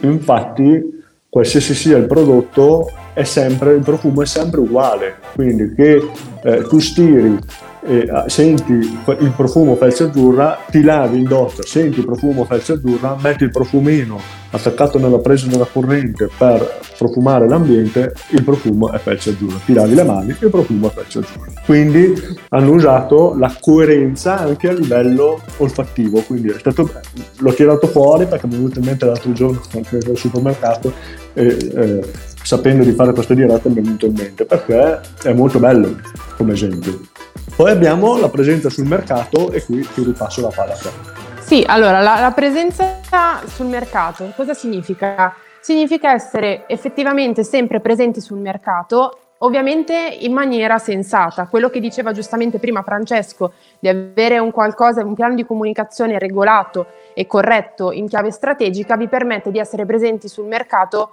Infatti, 0.00 1.02
qualsiasi 1.28 1.74
sia 1.74 1.96
il 1.96 2.06
prodotto, 2.06 2.90
sempre, 3.22 3.74
il 3.74 3.82
profumo 3.82 4.22
è 4.22 4.26
sempre 4.26 4.60
uguale, 4.60 5.16
quindi 5.34 5.74
che 5.74 6.08
eh, 6.42 6.62
tu 6.62 6.78
stiri 6.78 7.38
e 7.86 8.08
uh, 8.08 8.28
senti 8.28 8.72
il 8.72 9.32
profumo 9.36 9.76
felce 9.76 10.04
azzurra, 10.04 10.58
ti 10.70 10.82
lavi, 10.82 11.18
indossi, 11.18 11.62
senti 11.64 11.98
il 11.98 12.04
profumo 12.06 12.44
felce 12.44 12.72
azzurra, 12.72 13.16
metti 13.20 13.44
il 13.44 13.50
profumino 13.50 14.18
attaccato 14.50 14.98
nella 14.98 15.18
presa 15.18 15.46
della 15.48 15.66
corrente 15.70 16.30
per 16.38 16.80
profumare 16.96 17.46
l'ambiente, 17.48 18.14
il 18.30 18.42
profumo 18.42 18.90
è 18.92 18.98
felce 18.98 19.30
azzurra. 19.30 19.58
Ti 19.64 19.74
lavi 19.74 19.94
le 19.94 20.04
mani, 20.04 20.36
il 20.38 20.48
profumo 20.48 20.88
è 20.88 20.92
felce 20.92 21.18
azzurra. 21.18 21.50
Quindi 21.64 22.14
hanno 22.50 22.72
usato 22.72 23.34
la 23.36 23.54
coerenza 23.60 24.38
anche 24.38 24.68
a 24.68 24.72
livello 24.72 25.40
olfattivo, 25.58 26.20
quindi 26.20 26.54
stato, 26.58 26.90
l'ho 27.38 27.52
tirato 27.52 27.86
fuori 27.88 28.26
perché 28.26 28.46
mi 28.46 28.54
è 28.54 28.56
venuto 28.56 28.78
in 28.78 28.84
mente 28.86 29.04
l'altro 29.04 29.32
giorno 29.32 29.60
anche 29.74 29.96
al 29.96 30.16
supermercato 30.16 30.92
e 31.34 31.46
eh, 31.74 32.00
sapendo 32.42 32.84
di 32.84 32.92
fare 32.92 33.12
questa 33.12 33.34
diretta 33.34 33.68
mi 33.68 33.76
è 33.76 33.80
venuto 33.80 34.06
in 34.06 34.14
mente 34.16 34.44
perché 34.44 35.00
è 35.22 35.32
molto 35.32 35.58
bello 35.58 35.96
come 36.36 36.52
esempio. 36.52 37.00
Poi 37.56 37.70
abbiamo 37.70 38.18
la 38.18 38.28
presenza 38.28 38.68
sul 38.68 38.84
mercato 38.84 39.52
e 39.52 39.64
qui 39.64 39.86
ti 39.94 40.02
ripasso 40.02 40.40
la 40.40 40.50
palla 40.52 40.72
a 40.72 40.76
te. 40.76 40.90
Sì, 41.40 41.62
allora 41.64 42.00
la, 42.00 42.18
la 42.18 42.32
presenza 42.32 43.00
sul 43.46 43.66
mercato 43.66 44.32
cosa 44.34 44.54
significa? 44.54 45.32
Significa 45.60 46.12
essere 46.12 46.64
effettivamente 46.66 47.44
sempre 47.44 47.78
presenti 47.78 48.20
sul 48.20 48.38
mercato 48.38 49.18
ovviamente 49.38 49.94
in 49.94 50.32
maniera 50.32 50.78
sensata. 50.78 51.46
Quello 51.46 51.70
che 51.70 51.78
diceva 51.78 52.12
giustamente 52.12 52.58
prima 52.58 52.82
Francesco, 52.82 53.52
di 53.78 53.88
avere 53.88 54.38
un 54.38 54.50
qualcosa, 54.50 55.04
un 55.04 55.14
piano 55.14 55.34
di 55.34 55.44
comunicazione 55.44 56.18
regolato 56.18 56.86
e 57.14 57.26
corretto 57.26 57.92
in 57.92 58.08
chiave 58.08 58.32
strategica, 58.32 58.96
vi 58.96 59.06
permette 59.06 59.52
di 59.52 59.58
essere 59.58 59.86
presenti 59.86 60.28
sul 60.28 60.46
mercato 60.46 61.12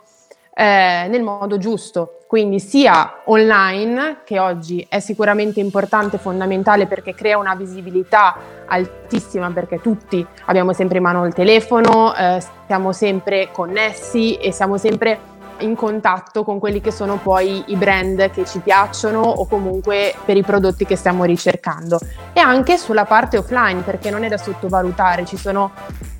eh, 0.61 1.07
nel 1.09 1.23
modo 1.23 1.57
giusto, 1.57 2.19
quindi 2.27 2.59
sia 2.59 3.21
online, 3.23 4.17
che 4.23 4.37
oggi 4.37 4.85
è 4.87 4.99
sicuramente 4.99 5.59
importante 5.59 6.17
e 6.17 6.19
fondamentale 6.19 6.85
perché 6.85 7.15
crea 7.15 7.39
una 7.39 7.55
visibilità 7.55 8.37
altissima 8.67 9.49
perché 9.49 9.81
tutti 9.81 10.23
abbiamo 10.45 10.71
sempre 10.71 10.97
in 10.97 11.03
mano 11.03 11.25
il 11.25 11.33
telefono, 11.33 12.15
eh, 12.15 12.39
siamo 12.67 12.91
sempre 12.91 13.49
connessi 13.51 14.35
e 14.35 14.51
siamo 14.51 14.77
sempre 14.77 15.17
in 15.61 15.75
contatto 15.75 16.43
con 16.43 16.59
quelli 16.59 16.81
che 16.81 16.91
sono 16.91 17.17
poi 17.17 17.63
i 17.67 17.75
brand 17.75 18.31
che 18.31 18.45
ci 18.45 18.59
piacciono 18.59 19.19
o 19.21 19.47
comunque 19.47 20.13
per 20.25 20.37
i 20.37 20.43
prodotti 20.43 20.85
che 20.85 20.95
stiamo 20.95 21.23
ricercando. 21.23 21.99
E 22.33 22.39
anche 22.39 22.77
sulla 22.77 23.05
parte 23.05 23.37
offline 23.37 23.81
perché 23.81 24.09
non 24.09 24.23
è 24.23 24.27
da 24.27 24.37
sottovalutare, 24.37 25.25
ci 25.25 25.37
sono 25.37 25.71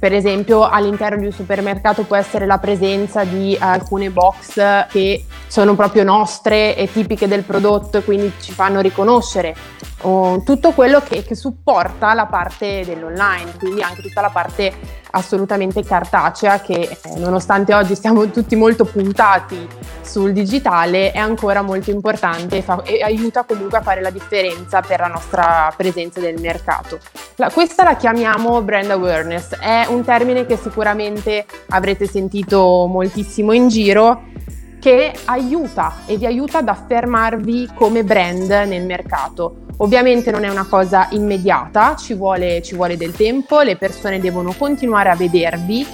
per 0.02 0.14
esempio 0.14 0.68
all'interno 0.68 1.20
di 1.20 1.26
un 1.26 1.32
supermercato 1.32 2.04
può 2.04 2.16
essere 2.16 2.48
la 2.48 2.58
presenza 2.58 3.24
di 3.24 3.56
alcune 3.60 4.10
box 4.10 4.88
che 4.88 5.26
sono 5.46 5.76
proprio 5.76 6.04
nostre 6.04 6.76
e 6.76 6.92
tipiche 6.92 7.28
del 7.28 7.44
prodotto 7.44 8.02
quindi 8.02 8.34
ci 8.40 8.52
fanno 8.52 8.80
riconoscere 8.80 9.56
oh, 10.02 10.44
tutto 10.44 10.72
quello 10.72 11.02
che, 11.02 11.24
che 11.24 11.36
supporta 11.36 12.14
la 12.14 12.26
parte 12.26 12.84
dell'online, 12.86 13.58
quindi 13.58 13.82
anche 13.82 14.02
tutta 14.02 14.22
la 14.22 14.30
parte 14.30 15.00
assolutamente 15.12 15.84
cartacea 15.84 16.62
che 16.62 16.74
eh, 16.74 17.18
nonostante 17.18 17.74
oggi 17.74 17.96
siamo 17.96 18.30
tutti 18.30 18.56
molto 18.56 18.86
puntati 18.86 19.68
sul 20.02 20.34
digitale 20.34 21.12
è 21.12 21.18
ancora 21.18 21.62
molto 21.62 21.92
importante 21.92 22.58
e, 22.58 22.62
fa, 22.62 22.82
e 22.84 23.02
aiuta 23.02 23.44
comunque 23.44 23.78
a 23.78 23.82
fare 23.82 24.02
la 24.02 24.10
differenza 24.10 24.82
per 24.82 25.00
la 25.00 25.08
nostra 25.08 25.74
presenza 25.76 26.20
nel 26.20 26.40
mercato. 26.40 27.00
La, 27.36 27.50
questa 27.50 27.84
la 27.84 27.96
chiamiamo 27.96 28.62
brand 28.62 28.92
awareness, 28.92 29.56
è 29.58 29.86
un 29.88 30.04
termine 30.04 30.46
che 30.46 30.58
sicuramente 30.58 31.46
avrete 31.70 32.08
sentito 32.08 32.88
moltissimo 32.88 33.54
in 33.54 33.68
giro 33.68 34.24
che 34.80 35.14
aiuta 35.26 35.94
e 36.08 36.18
vi 36.18 36.26
aiuta 36.26 36.58
ad 36.58 36.68
affermarvi 36.68 37.70
come 37.76 38.04
brand 38.04 38.50
nel 38.50 38.84
mercato. 38.84 39.58
Ovviamente 39.82 40.30
non 40.30 40.44
è 40.44 40.50
una 40.50 40.68
cosa 40.70 41.08
immediata, 41.12 41.96
ci 41.96 42.14
vuole, 42.14 42.62
ci 42.62 42.76
vuole 42.76 42.98
del 42.98 43.14
tempo, 43.14 43.62
le 43.62 43.78
persone 43.78 44.20
devono 44.20 44.54
continuare 44.56 45.10
a 45.10 45.16
vedervi 45.16 45.86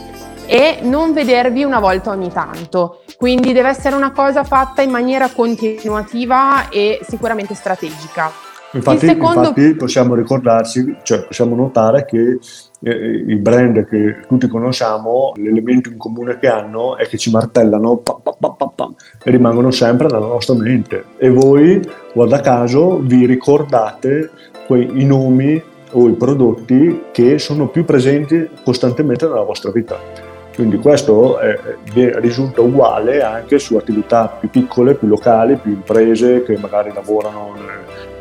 e 0.45 0.79
non 0.81 1.13
vedervi 1.13 1.63
una 1.63 1.79
volta 1.79 2.09
ogni 2.09 2.29
tanto. 2.29 3.03
Quindi 3.15 3.53
deve 3.53 3.69
essere 3.69 3.95
una 3.95 4.11
cosa 4.11 4.43
fatta 4.43 4.81
in 4.81 4.89
maniera 4.89 5.29
continuativa 5.29 6.67
e 6.67 6.99
sicuramente 7.07 7.53
strategica. 7.53 8.46
Infatti, 8.73 9.07
secondo... 9.07 9.39
infatti 9.39 9.75
possiamo 9.75 10.13
ricordarci, 10.13 10.97
cioè 11.03 11.23
possiamo 11.23 11.55
notare 11.55 12.05
che 12.05 12.37
eh, 12.81 13.23
i 13.27 13.35
brand 13.37 13.87
che 13.87 14.17
tutti 14.27 14.47
conosciamo, 14.47 15.31
l'elemento 15.35 15.89
in 15.89 15.97
comune 15.97 16.37
che 16.37 16.47
hanno 16.47 16.97
è 16.97 17.07
che 17.07 17.17
ci 17.17 17.31
martellano 17.31 17.97
pam, 17.97 18.21
pam, 18.21 18.71
pam, 18.75 18.95
e 19.23 19.31
rimangono 19.31 19.71
sempre 19.71 20.07
nella 20.07 20.27
nostra 20.27 20.55
mente. 20.55 21.05
E 21.17 21.29
voi, 21.29 21.79
guarda 22.13 22.41
caso, 22.41 22.99
vi 22.99 23.25
ricordate 23.25 24.29
quei, 24.65 25.01
i 25.01 25.05
nomi 25.05 25.61
o 25.91 26.09
i 26.09 26.13
prodotti 26.13 27.03
che 27.11 27.39
sono 27.39 27.69
più 27.69 27.85
presenti 27.85 28.49
costantemente 28.63 29.25
nella 29.27 29.43
vostra 29.43 29.71
vita. 29.71 30.26
Quindi 30.57 30.77
questo 30.77 31.37
è, 31.37 31.55
risulta 31.93 32.61
uguale 32.61 33.21
anche 33.21 33.59
su 33.59 33.75
attività 33.75 34.25
più 34.39 34.49
piccole, 34.49 34.95
più 34.95 35.07
locali, 35.07 35.55
più 35.55 35.69
imprese 35.69 36.41
che 36.41 36.57
magari 36.57 36.91
lavorano 36.91 37.53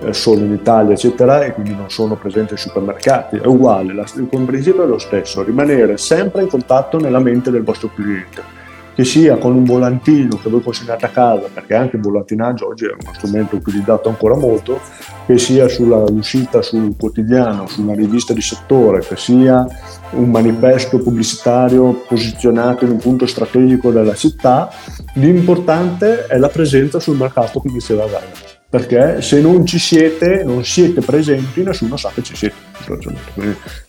eh, 0.01 0.13
solo 0.13 0.41
in 0.41 0.53
Italia, 0.53 0.93
eccetera, 0.93 1.43
e 1.43 1.55
quindi 1.55 1.75
non 1.75 1.89
sono 1.89 2.15
presenti 2.15 2.53
ai 2.53 2.59
supermercati. 2.59 3.39
È 3.39 3.47
uguale, 3.47 3.95
il 3.95 4.45
principio 4.45 4.83
è 4.83 4.87
lo 4.87 4.99
stesso, 4.99 5.43
rimanere 5.43 5.97
sempre 5.97 6.43
in 6.43 6.49
contatto 6.49 6.99
nella 6.99 7.21
mente 7.21 7.51
del 7.51 7.63
vostro 7.63 7.91
cliente 7.95 8.66
che 8.97 9.05
sia 9.05 9.37
con 9.37 9.55
un 9.55 9.65
volantino 9.65 10.39
che 10.39 10.49
voi 10.49 10.63
consegnate 10.63 11.05
a 11.05 11.11
casa, 11.11 11.49
perché 11.53 11.75
anche 11.75 11.97
il 11.97 12.03
volantinaggio 12.03 12.69
oggi 12.69 12.87
è 12.87 12.93
uno 12.99 13.13
strumento 13.13 13.57
utilizzato 13.57 14.09
ancora 14.09 14.35
molto, 14.35 14.81
che 15.27 15.37
sia 15.37 15.69
sulla 15.69 15.99
uscita 15.99 16.63
sul 16.63 16.97
quotidiano, 16.99 17.67
su 17.67 17.83
una 17.83 17.93
rivista 17.93 18.33
di 18.33 18.41
settore, 18.41 19.01
che 19.01 19.17
sia 19.17 19.67
un 20.13 20.31
manifesto 20.31 20.99
pubblicitario 20.99 22.05
posizionato 22.09 22.87
in 22.87 22.93
un 22.93 22.99
punto 22.99 23.27
strategico 23.27 23.91
della 23.91 24.15
città, 24.15 24.71
l'importante 25.17 26.25
è 26.25 26.39
la 26.39 26.49
presenza 26.49 26.99
sul 26.99 27.19
mercato 27.19 27.61
che 27.61 27.69
diceva 27.69 28.07
Gaia 28.07 28.46
perché 28.77 29.23
se 29.23 29.41
non 29.41 29.65
ci 29.65 29.79
siete, 29.79 30.43
non 30.45 30.63
siete 30.63 31.01
presenti, 31.01 31.63
nessuno 31.63 31.97
sa 31.97 32.11
che 32.13 32.23
ci 32.23 32.37
siete, 32.37 32.57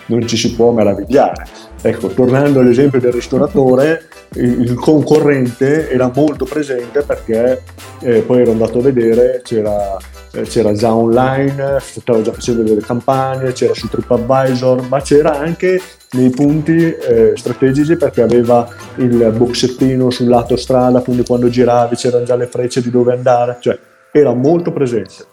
non 0.06 0.26
ci 0.26 0.38
si 0.38 0.56
può 0.56 0.72
meravigliare. 0.72 1.46
Ecco, 1.82 2.08
tornando 2.08 2.62
all'esempio 2.62 3.02
del 3.02 3.12
ristoratore, 3.12 4.08
il 4.36 4.74
concorrente 4.76 5.90
era 5.90 6.10
molto 6.16 6.46
presente 6.46 7.02
perché 7.02 7.64
eh, 8.00 8.22
poi 8.22 8.42
ero 8.42 8.52
andato 8.52 8.80
a 8.80 8.82
vedere, 8.82 9.42
c'era, 9.44 9.98
eh, 10.32 10.44
c'era 10.44 10.72
già 10.72 10.96
online, 10.96 11.80
stavo 11.82 12.22
già 12.22 12.32
facendo 12.32 12.64
delle 12.64 12.80
campagne, 12.80 13.52
c'era 13.52 13.74
su 13.74 13.90
TripAdvisor, 13.90 14.88
ma 14.88 15.02
c'era 15.02 15.38
anche 15.38 15.82
nei 16.12 16.30
punti 16.30 16.78
eh, 16.78 17.34
strategici 17.36 17.98
perché 17.98 18.22
aveva 18.22 18.66
il 18.96 19.34
boxettino 19.36 20.10
sul 20.12 20.30
lato 20.30 20.56
strada, 20.56 21.02
quindi 21.02 21.26
quando 21.26 21.50
giravi 21.50 21.98
c'erano 21.98 22.24
già 22.24 22.38
le 22.38 22.48
frecce 22.48 22.82
di 22.82 22.90
dove 22.90 23.12
andare, 23.12 23.58
cioè 23.60 23.78
era 24.20 24.34
molto 24.34 24.72
presente. 24.72 25.26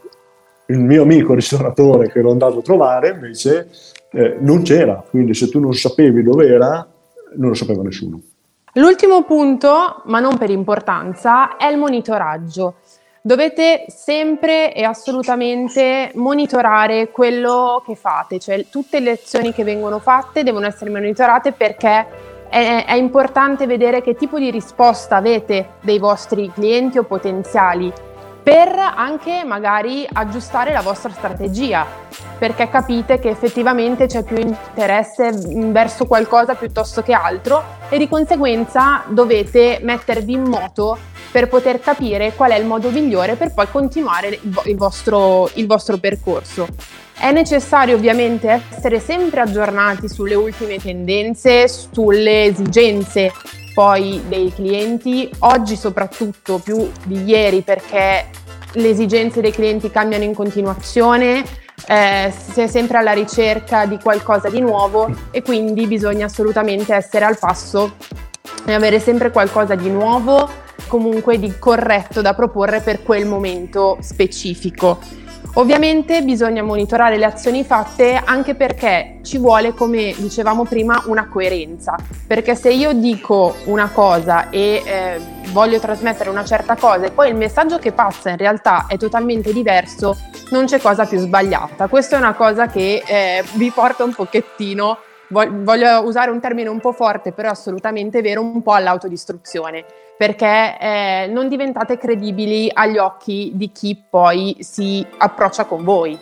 Il 0.67 0.79
mio 0.79 1.03
amico 1.03 1.35
ristoratore 1.35 2.11
che 2.11 2.21
ero 2.21 2.31
andato 2.31 2.59
a 2.59 2.63
trovare 2.63 3.11
invece 3.11 3.69
eh, 4.13 4.37
non 4.41 4.63
c'era, 4.63 5.05
quindi 5.09 5.35
se 5.35 5.49
tu 5.49 5.61
non 5.61 5.75
sapevi 5.75 6.23
dove 6.23 6.47
era, 6.47 6.87
non 7.37 7.49
lo 7.49 7.55
sapeva 7.55 7.83
nessuno. 7.83 8.21
L'ultimo 8.75 9.23
punto, 9.23 10.03
ma 10.07 10.21
non 10.21 10.37
per 10.37 10.51
importanza, 10.51 11.57
è 11.57 11.67
il 11.67 11.79
monitoraggio. 11.79 12.77
Dovete 13.21 13.85
sempre 13.89 14.75
e 14.75 14.83
assolutamente 14.83 16.11
monitorare 16.15 17.11
quello 17.11 17.83
che 17.87 17.95
fate, 17.95 18.39
cioè 18.39 18.67
tutte 18.69 19.01
le 19.01 19.13
azioni 19.13 19.53
che 19.53 19.65
vengono 19.65 19.99
fatte 19.99 20.43
devono 20.43 20.67
essere 20.67 20.91
monitorate 20.91 21.53
perché 21.53 22.07
è, 22.51 22.85
è 22.87 22.95
importante 22.95 23.67
vedere 23.67 24.03
che 24.03 24.15
tipo 24.15 24.39
di 24.39 24.51
risposta 24.51 25.17
avete 25.17 25.77
dei 25.81 25.99
vostri 25.99 26.51
clienti 26.53 26.99
o 26.99 27.05
potenziali 27.05 27.91
per 28.45 28.79
anche 28.79 29.43
magari 29.43 30.07
aggiustare 30.13 30.71
la 30.71 30.83
vostra 30.83 31.11
strategia, 31.11 31.87
perché 32.39 32.69
capite 32.69 33.19
che 33.19 33.31
effettivamente 33.31 34.05
c'è 34.05 34.23
più 34.23 34.37
interesse 34.37 35.33
verso 35.73 36.05
qualcosa 36.05 36.55
piuttosto 36.55 37.01
che 37.03 37.15
altro 37.15 37.65
e 37.89 37.97
di 37.97 38.07
conseguenza 38.07 39.03
dovete 39.09 39.79
mettervi 39.83 40.35
in 40.35 40.43
moto 40.43 40.99
per 41.33 41.49
poter 41.49 41.81
capire 41.81 42.35
qual 42.35 42.51
è 42.51 42.59
il 42.59 42.67
modo 42.67 42.91
migliore 42.91 43.37
per 43.37 43.55
poi 43.55 43.67
continuare 43.71 44.39
il 44.67 44.77
vostro, 44.77 45.49
il 45.55 45.67
vostro 45.67 45.97
percorso. 45.97 46.69
È 47.17 47.33
necessario 47.33 47.97
ovviamente 47.97 48.61
essere 48.77 49.01
sempre 49.01 49.41
aggiornati 49.41 50.07
sulle 50.07 50.35
ultime 50.35 50.77
tendenze, 50.77 51.67
sulle 51.67 52.45
esigenze 52.45 53.33
poi 53.75 54.23
dei 54.29 54.53
clienti, 54.55 55.29
oggi 55.41 55.75
soprattutto 55.75 56.59
più 56.59 56.89
di 57.05 57.25
ieri 57.25 57.63
perché 57.63 58.31
le 58.73 58.89
esigenze 58.89 59.41
dei 59.41 59.51
clienti 59.51 59.91
cambiano 59.91 60.23
in 60.23 60.33
continuazione, 60.33 61.45
eh, 61.87 62.33
si 62.53 62.61
è 62.61 62.67
sempre 62.69 62.99
alla 62.99 63.13
ricerca 63.13 63.85
di 63.85 63.99
qualcosa 64.01 64.49
di 64.49 64.61
nuovo 64.61 65.13
e 65.33 65.43
quindi 65.43 65.87
bisogna 65.87 66.27
assolutamente 66.27 66.95
essere 66.95 67.25
al 67.25 67.39
passo 67.39 67.97
e 68.65 68.73
avere 68.73 69.01
sempre 69.01 69.31
qualcosa 69.31 69.75
di 69.75 69.91
nuovo, 69.91 70.49
comunque 70.87 71.39
di 71.39 71.59
corretto 71.59 72.23
da 72.23 72.33
proporre 72.33 72.81
per 72.81 73.03
quel 73.03 73.27
momento 73.27 73.99
specifico. 74.01 75.24
Ovviamente 75.57 76.23
bisogna 76.23 76.65
monitorare 76.65 77.17
le 77.17 77.27
azioni 77.27 77.63
fatte 77.63 78.21
anche 78.25 78.57
perché 78.57 79.21
ci 79.23 79.39
vuole, 79.39 79.73
come 79.73 80.13
dicevamo 80.17 80.65
prima, 80.65 81.01
una 81.07 81.29
coerenza. 81.29 81.97
Perché 82.27 82.57
se 82.57 82.73
io 82.73 82.93
dico 82.93 83.55
una 83.67 83.89
cosa 83.91 84.51
e 84.51 84.83
eh, 84.85 85.21
voglio 85.53 85.79
trasmettere 85.79 86.29
una 86.29 86.45
certa 86.45 86.75
cosa 86.75 87.07
e 87.07 87.13
poi 87.13 87.29
il 87.29 87.37
messaggio 87.37 87.79
che 87.79 87.93
passa 87.93 88.31
in 88.31 88.37
realtà 88.37 88.87
è 88.89 88.97
totalmente 88.97 89.53
diverso, 89.53 90.17
non 90.51 90.65
c'è 90.65 90.81
cosa 90.81 91.07
più 91.07 91.19
sbagliata. 91.19 91.87
Questa 91.87 92.17
è 92.17 92.19
una 92.19 92.35
cosa 92.35 92.67
che 92.67 93.05
eh, 93.07 93.45
vi 93.53 93.71
porta 93.71 94.03
un 94.03 94.13
pochettino 94.13 94.99
voglio 95.29 96.03
usare 96.05 96.31
un 96.31 96.41
termine 96.41 96.69
un 96.69 96.81
po' 96.81 96.93
forte, 96.93 97.33
però 97.33 97.51
assolutamente 97.51 98.21
vero, 98.21 98.41
un 98.41 98.63
po' 98.63 98.73
all'autodistruzione, 98.73 99.85
perché 100.17 100.77
eh, 100.79 101.27
non 101.31 101.49
diventate 101.49 101.99
credibili 101.99 102.71
agli 102.73 102.99
occhi 102.99 103.53
di 103.55 103.73
chi 103.73 104.03
poi 104.09 104.57
si 104.61 105.05
approccia 105.19 105.65
con 105.65 105.85
voi. 105.85 106.19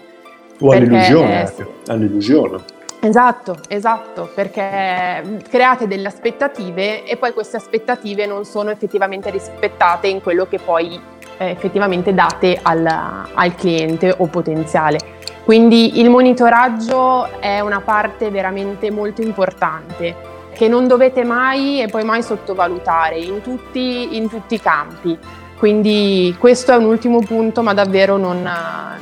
O 0.60 0.68
perché, 0.68 0.84
all'illusione, 0.84 1.42
eh, 1.42 1.66
all'illusione. 1.88 2.62
Esatto, 3.00 3.58
esatto, 3.68 4.30
perché 4.32 5.40
create 5.48 5.88
delle 5.88 6.06
aspettative 6.06 7.04
e 7.04 7.16
poi 7.16 7.32
queste 7.32 7.56
aspettative 7.56 8.26
non 8.26 8.44
sono 8.44 8.70
effettivamente 8.70 9.28
rispettate 9.30 10.06
in 10.06 10.22
quello 10.22 10.46
che 10.46 10.60
poi 10.60 11.00
eh, 11.38 11.50
effettivamente 11.50 12.14
date 12.14 12.58
al, 12.62 12.86
al 12.86 13.54
cliente 13.56 14.14
o 14.16 14.26
potenziale. 14.26 14.98
Quindi 15.44 15.98
il 16.00 16.08
monitoraggio 16.08 17.40
è 17.40 17.58
una 17.58 17.80
parte 17.80 18.30
veramente 18.30 18.92
molto 18.92 19.20
importante 19.20 20.30
che 20.62 20.68
non 20.68 20.86
dovete 20.86 21.24
mai 21.24 21.82
e 21.82 21.88
poi 21.88 22.04
mai 22.04 22.22
sottovalutare 22.22 23.18
in 23.18 23.40
tutti, 23.40 24.16
in 24.16 24.28
tutti 24.28 24.54
i 24.54 24.60
campi. 24.60 25.18
Quindi 25.58 26.36
questo 26.38 26.70
è 26.70 26.76
un 26.76 26.84
ultimo 26.84 27.18
punto, 27.18 27.64
ma 27.64 27.74
davvero 27.74 28.16
non, 28.16 28.48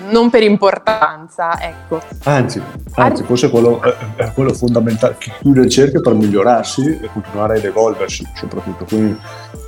non 0.09 0.31
per 0.31 0.43
importanza. 0.43 1.61
Ecco. 1.61 2.01
Anzi, 2.25 2.63
anzi 2.95 3.25
forse 3.25 3.51
quello, 3.51 3.79
è 4.17 4.33
quello 4.33 4.55
fondamentale, 4.55 5.19
chiudere 5.19 5.67
il 5.67 5.71
cerchio 5.71 6.01
per 6.01 6.15
migliorarsi 6.15 6.99
e 6.99 7.11
continuare 7.13 7.59
ad 7.59 7.65
evolversi 7.65 8.27
soprattutto. 8.35 8.87
Quindi 8.87 9.19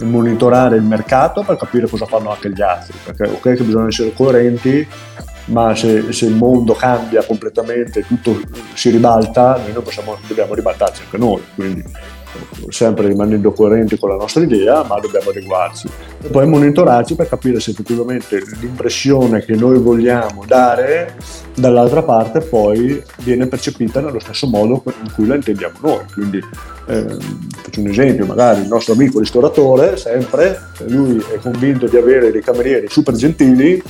monitorare 0.00 0.76
il 0.76 0.84
mercato 0.84 1.42
per 1.42 1.58
capire 1.58 1.86
cosa 1.86 2.06
fanno 2.06 2.30
anche 2.30 2.50
gli 2.50 2.62
altri, 2.62 2.94
perché 3.04 3.28
ok 3.28 3.54
che 3.54 3.64
bisogna 3.64 3.88
essere 3.88 4.14
coerenti, 4.14 4.88
ma 5.46 5.74
se, 5.74 6.12
se, 6.12 6.26
il 6.26 6.34
mondo 6.34 6.74
cambia 6.74 7.24
completamente, 7.24 8.06
tutto 8.06 8.40
si 8.74 8.90
ribalta, 8.90 9.60
noi 9.72 9.82
possiamo, 9.82 10.16
dobbiamo 10.26 10.54
ribaltarci 10.54 11.02
anche 11.02 11.18
noi, 11.18 11.42
quindi 11.54 11.84
sempre 12.68 13.08
rimanendo 13.08 13.52
coerenti 13.52 13.98
con 13.98 14.10
la 14.10 14.16
nostra 14.16 14.42
idea, 14.42 14.82
ma 14.84 14.98
dobbiamo 14.98 15.30
adeguarci. 15.30 15.88
E 16.22 16.28
poi 16.28 16.46
monitorarci 16.46 17.14
per 17.14 17.28
capire 17.28 17.60
se 17.60 17.72
effettivamente 17.72 18.42
l'impressione 18.60 19.44
che 19.44 19.54
noi 19.54 19.78
vogliamo 19.78 20.44
dare 20.46 21.16
dall'altra 21.54 22.02
parte 22.02 22.40
poi 22.40 23.02
viene 23.18 23.46
percepita 23.46 24.00
nello 24.00 24.18
stesso 24.18 24.46
modo 24.46 24.82
in 24.86 25.12
cui 25.14 25.26
la 25.26 25.34
intendiamo 25.34 25.76
noi. 25.80 26.04
Quindi 26.12 26.40
eh, 26.86 27.16
faccio 27.62 27.80
un 27.80 27.88
esempio, 27.88 28.26
magari 28.26 28.62
il 28.62 28.68
nostro 28.68 28.94
amico 28.94 29.18
ristoratore, 29.18 29.96
sempre, 29.96 30.58
lui 30.86 31.22
è 31.32 31.38
convinto 31.38 31.86
di 31.86 31.96
avere 31.96 32.30
dei 32.30 32.42
camerieri 32.42 32.86
super 32.88 33.14
gentili, 33.14 33.82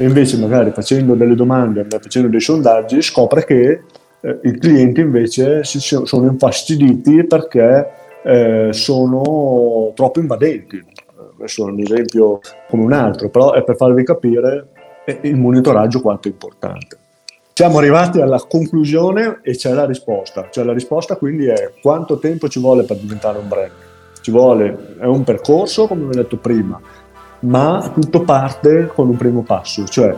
e 0.00 0.04
invece 0.04 0.38
magari 0.38 0.70
facendo 0.70 1.14
delle 1.14 1.34
domande, 1.34 1.84
facendo 1.88 2.28
dei 2.28 2.40
sondaggi, 2.40 3.02
scopre 3.02 3.44
che 3.44 3.82
eh, 4.20 4.38
i 4.44 4.56
clienti 4.56 5.00
invece 5.00 5.64
si 5.64 5.80
sono 5.80 6.26
infastiditi 6.26 7.26
perché 7.26 7.90
eh, 8.22 8.68
sono 8.72 9.92
troppo 9.94 10.20
invadenti. 10.20 10.82
adesso 11.36 11.66
è 11.66 11.70
un 11.72 11.80
esempio 11.80 12.38
come 12.68 12.84
un 12.84 12.92
altro, 12.92 13.28
però 13.28 13.52
è 13.52 13.64
per 13.64 13.74
farvi 13.74 14.04
capire 14.04 14.68
il 15.22 15.36
monitoraggio 15.36 16.00
quanto 16.00 16.28
è 16.28 16.30
importante. 16.30 16.96
Siamo 17.52 17.78
arrivati 17.78 18.20
alla 18.20 18.38
conclusione 18.38 19.40
e 19.42 19.56
c'è 19.56 19.72
la 19.72 19.84
risposta. 19.84 20.46
Cioè 20.48 20.62
la 20.62 20.72
risposta 20.72 21.16
quindi 21.16 21.46
è 21.46 21.72
quanto 21.82 22.20
tempo 22.20 22.48
ci 22.48 22.60
vuole 22.60 22.84
per 22.84 22.98
diventare 22.98 23.38
un 23.38 23.48
brand. 23.48 23.72
Ci 24.20 24.30
vuole, 24.30 24.94
è 25.00 25.06
un 25.06 25.24
percorso 25.24 25.88
come 25.88 26.04
vi 26.04 26.10
ho 26.10 26.22
detto 26.22 26.36
prima, 26.36 26.80
ma 27.40 27.90
tutto 27.94 28.22
parte 28.22 28.90
con 28.92 29.08
un 29.08 29.16
primo 29.16 29.42
passo, 29.42 29.84
cioè 29.86 30.16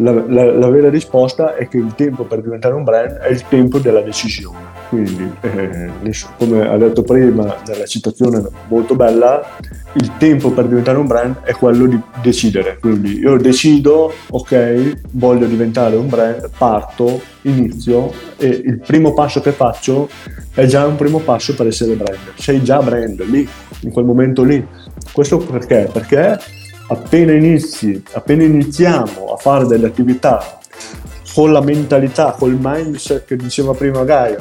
la, 0.00 0.12
la, 0.12 0.52
la, 0.52 0.68
vera 0.68 0.90
risposta 0.90 1.56
è 1.56 1.66
che 1.66 1.76
il 1.76 1.94
tempo 1.96 2.24
per 2.24 2.40
diventare 2.40 2.74
un 2.74 2.84
brand 2.84 3.16
è 3.16 3.30
il 3.30 3.42
tempo 3.48 3.78
della 3.78 4.00
decisione. 4.00 4.76
Quindi, 4.88 5.30
eh, 5.40 5.90
come 6.38 6.66
ha 6.66 6.76
detto 6.76 7.02
prima 7.02 7.56
nella 7.66 7.84
citazione 7.84 8.42
molto 8.68 8.94
bella, 8.94 9.56
il 9.94 10.16
tempo 10.16 10.50
per 10.52 10.66
diventare 10.66 10.98
un 10.98 11.06
brand 11.06 11.42
è 11.42 11.52
quello 11.52 11.86
di 11.86 12.00
decidere. 12.22 12.78
Quindi 12.80 13.18
io 13.18 13.36
decido, 13.38 14.12
ok, 14.30 15.00
voglio 15.12 15.46
diventare 15.46 15.96
un 15.96 16.08
brand, 16.08 16.48
parto, 16.56 17.20
inizio 17.42 18.12
e 18.36 18.46
il 18.46 18.78
primo 18.78 19.12
passo 19.14 19.40
che 19.40 19.52
faccio 19.52 20.08
è 20.54 20.66
già 20.66 20.86
un 20.86 20.96
primo 20.96 21.18
passo 21.18 21.54
per 21.54 21.66
essere 21.66 21.94
brand. 21.94 22.18
Sei 22.36 22.62
già 22.62 22.80
brand 22.80 23.20
lì, 23.24 23.46
in 23.80 23.90
quel 23.90 24.04
momento 24.04 24.42
lì. 24.42 24.64
Questo 25.12 25.38
perché? 25.38 25.88
Perché 25.92 26.38
appena 26.88 27.32
inizi, 27.32 28.02
appena 28.12 28.42
iniziamo 28.42 29.32
a 29.32 29.36
fare 29.36 29.66
delle 29.66 29.86
attività 29.86 30.58
con 31.34 31.52
la 31.52 31.60
mentalità, 31.60 32.34
col 32.36 32.58
mindset 32.60 33.24
che 33.24 33.36
diceva 33.36 33.72
prima 33.72 34.04
Gaia, 34.04 34.38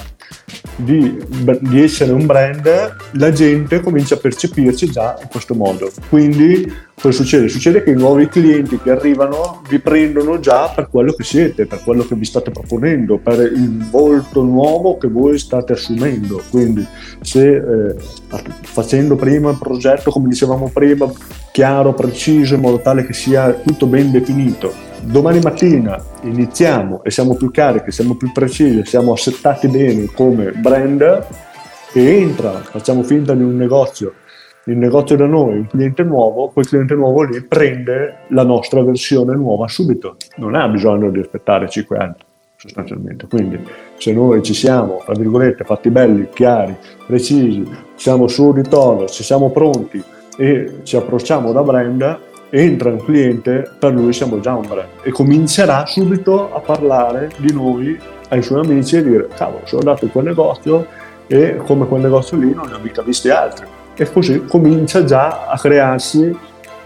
di, 0.75 1.17
di, 1.61 1.81
essere 1.81 2.11
un 2.11 2.25
brand, 2.25 2.95
la 3.13 3.31
gente 3.31 3.81
comincia 3.81 4.15
a 4.15 4.17
percepirci 4.17 4.89
già 4.89 5.17
in 5.21 5.27
questo 5.27 5.53
modo. 5.53 5.91
Quindi 6.09 6.71
cosa 6.99 7.13
succede? 7.13 7.47
Succede 7.47 7.83
che 7.83 7.91
i 7.91 7.95
nuovi 7.95 8.27
clienti 8.27 8.79
che 8.79 8.89
arrivano 8.89 9.61
vi 9.69 9.77
prendono 9.77 10.39
già 10.39 10.69
per 10.69 10.89
quello 10.89 11.13
che 11.13 11.23
siete, 11.23 11.67
per 11.67 11.83
quello 11.83 12.03
che 12.03 12.15
vi 12.15 12.25
state 12.25 12.49
proponendo, 12.49 13.19
per 13.19 13.39
il 13.39 13.87
volto 13.89 14.41
nuovo 14.41 14.97
che 14.97 15.07
voi 15.07 15.37
state 15.37 15.73
assumendo. 15.73 16.41
Quindi 16.49 16.85
se 17.21 17.55
eh, 17.55 17.95
facendo 18.63 19.15
prima 19.15 19.51
il 19.51 19.59
progetto, 19.59 20.09
come 20.09 20.27
dicevamo 20.27 20.71
prima, 20.73 21.11
chiaro, 21.51 21.93
preciso, 21.93 22.55
in 22.55 22.61
modo 22.61 22.79
tale 22.79 23.05
che 23.05 23.13
sia 23.13 23.51
tutto 23.53 23.85
ben 23.85 24.09
definito, 24.09 24.73
domani 25.01 25.39
mattina 25.39 26.03
iniziamo 26.23 27.03
e 27.03 27.11
siamo 27.11 27.35
più 27.35 27.51
carichi, 27.51 27.91
siamo 27.91 28.15
più 28.15 28.31
precisi, 28.31 28.83
siamo 28.85 29.13
assettati 29.13 29.67
bene 29.67 30.07
come 30.07 30.51
brand 30.51 31.25
e 31.93 32.19
entra, 32.21 32.53
facciamo 32.53 33.03
finta 33.03 33.35
di 33.35 33.43
un 33.43 33.55
negozio, 33.55 34.13
il 34.67 34.77
negozio 34.77 35.15
da 35.15 35.25
noi, 35.25 35.59
un 35.59 35.67
cliente 35.67 36.03
nuovo, 36.03 36.49
quel 36.49 36.67
cliente 36.67 36.93
nuovo 36.93 37.23
lì 37.23 37.41
prende 37.41 38.19
la 38.29 38.43
nostra 38.43 38.83
versione 38.83 39.33
nuova 39.35 39.67
subito, 39.67 40.17
non 40.37 40.55
ha 40.55 40.67
bisogno 40.67 41.09
di 41.09 41.19
aspettare 41.19 41.69
5 41.69 41.97
anni 41.97 42.15
sostanzialmente. 42.57 43.27
Quindi 43.27 43.59
se 43.97 44.11
noi 44.11 44.41
ci 44.43 44.53
siamo, 44.53 45.01
tra 45.05 45.13
virgolette, 45.13 45.63
fatti 45.63 45.89
belli, 45.89 46.27
chiari, 46.33 46.75
precisi, 47.05 47.63
siamo 47.95 48.27
su 48.27 48.51
di 48.51 48.63
tono, 48.63 49.05
ci 49.05 49.23
siamo 49.23 49.51
pronti 49.51 50.03
e 50.37 50.79
ci 50.83 50.97
approcciamo 50.97 51.51
da 51.53 51.61
brand, 51.61 52.19
entra 52.49 52.89
un 52.89 52.97
cliente, 52.97 53.71
per 53.79 53.93
lui 53.93 54.11
siamo 54.11 54.39
già 54.39 54.53
un 54.53 54.67
brand. 54.67 54.89
E 55.03 55.11
comincerà 55.11 55.85
subito 55.85 56.53
a 56.53 56.59
parlare 56.59 57.29
di 57.37 57.53
noi 57.53 57.97
ai 58.29 58.41
suoi 58.41 58.65
amici 58.65 58.97
e 58.97 59.03
dire 59.03 59.27
cavolo 59.33 59.65
sono 59.65 59.79
andato 59.79 60.03
in 60.03 60.11
quel 60.11 60.25
negozio 60.25 60.85
e 61.27 61.55
come 61.57 61.87
quel 61.87 62.01
negozio 62.01 62.35
lì 62.37 62.53
non 62.53 62.67
ne 62.67 62.73
ho 62.73 62.79
mica 62.79 63.01
visti 63.01 63.29
altri 63.29 63.76
e 63.97 64.11
così 64.11 64.45
comincia 64.45 65.03
già 65.03 65.47
a 65.47 65.57
crearsi 65.57 66.35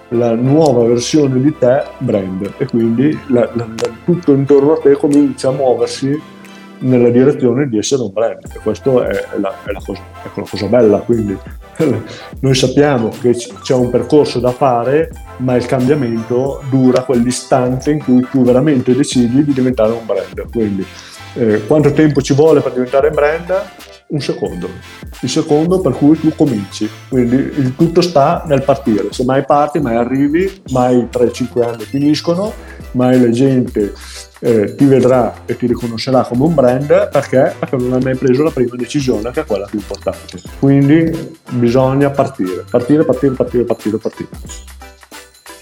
la 0.10 0.34
nuova 0.34 0.86
versione 0.86 1.40
di 1.42 1.56
te 1.58 1.84
brand 2.00 2.54
e 2.58 2.66
quindi 2.66 3.18
la, 3.28 3.50
la, 3.54 3.68
tutto 4.04 4.34
intorno 4.34 4.74
a 4.74 4.80
te 4.80 4.94
comincia 4.94 5.50
a 5.50 5.52
muoversi 5.52 6.20
nella 6.80 7.10
direzione 7.10 7.70
di 7.70 7.78
essere 7.78 8.02
un 8.02 8.12
brand 8.12 8.44
e 8.44 8.60
questa 8.62 9.08
è, 9.08 9.10
è, 9.10 9.40
la, 9.40 9.54
è, 9.64 9.74
cosa, 9.84 10.02
è 10.24 10.30
la 10.34 10.46
cosa 10.50 10.66
bella 10.66 10.98
quindi 11.00 11.38
noi 12.40 12.56
sappiamo 12.56 13.10
che 13.22 13.36
c'è 13.62 13.74
un 13.74 13.90
percorso 13.90 14.40
da 14.40 14.52
fare, 14.52 15.12
ma 15.38 15.56
il 15.56 15.66
cambiamento 15.66 16.62
dura 16.70 17.04
quell'istante 17.04 17.92
in 17.92 18.04
cui 18.04 18.26
tu 18.30 18.44
veramente 18.44 18.96
decidi 18.96 19.44
di 19.44 19.54
diventare 19.54 19.92
un 19.92 20.06
brand. 20.06 20.50
Quindi, 20.52 20.86
eh, 21.36 21.66
quanto 21.66 21.92
tempo 21.92 22.22
ci 22.22 22.34
vuole 22.34 22.62
per 22.62 22.74
diventare 22.74 23.10
brand? 23.10 23.54
Un 24.12 24.20
secondo. 24.20 24.70
Il 25.22 25.30
secondo 25.30 25.80
per 25.80 25.94
cui 25.94 26.20
tu 26.20 26.36
cominci. 26.36 26.90
Quindi 27.08 27.36
il 27.36 27.76
tutto 27.78 28.02
sta 28.02 28.44
nel 28.46 28.62
partire. 28.64 29.08
Se 29.12 29.24
mai 29.24 29.46
parti, 29.46 29.80
mai 29.80 29.96
arrivi, 29.96 30.62
mai 30.72 31.08
3-5 31.10 31.64
anni 31.64 31.84
finiscono, 31.84 32.52
mai 32.92 33.22
la 33.22 33.30
gente 33.30 33.94
eh, 34.40 34.76
ti 34.76 34.84
vedrà 34.84 35.44
e 35.46 35.56
ti 35.56 35.66
riconoscerà 35.66 36.24
come 36.24 36.44
un 36.44 36.54
brand 36.54 37.10
perché? 37.10 37.56
perché 37.58 37.78
non 37.78 37.94
hai 37.94 38.02
mai 38.02 38.16
preso 38.16 38.44
la 38.44 38.52
prima 38.52 38.76
decisione 38.76 39.32
che 39.32 39.42
è 39.42 39.46
quella 39.46 39.66
più 39.66 39.80
importante. 39.80 40.42
Quindi 40.60 41.38
bisogna 41.52 42.10
partire, 42.10 42.66
partire, 42.70 43.06
partire, 43.06 43.34
partire, 43.34 43.64
partire, 43.64 43.98
partire. 43.98 44.30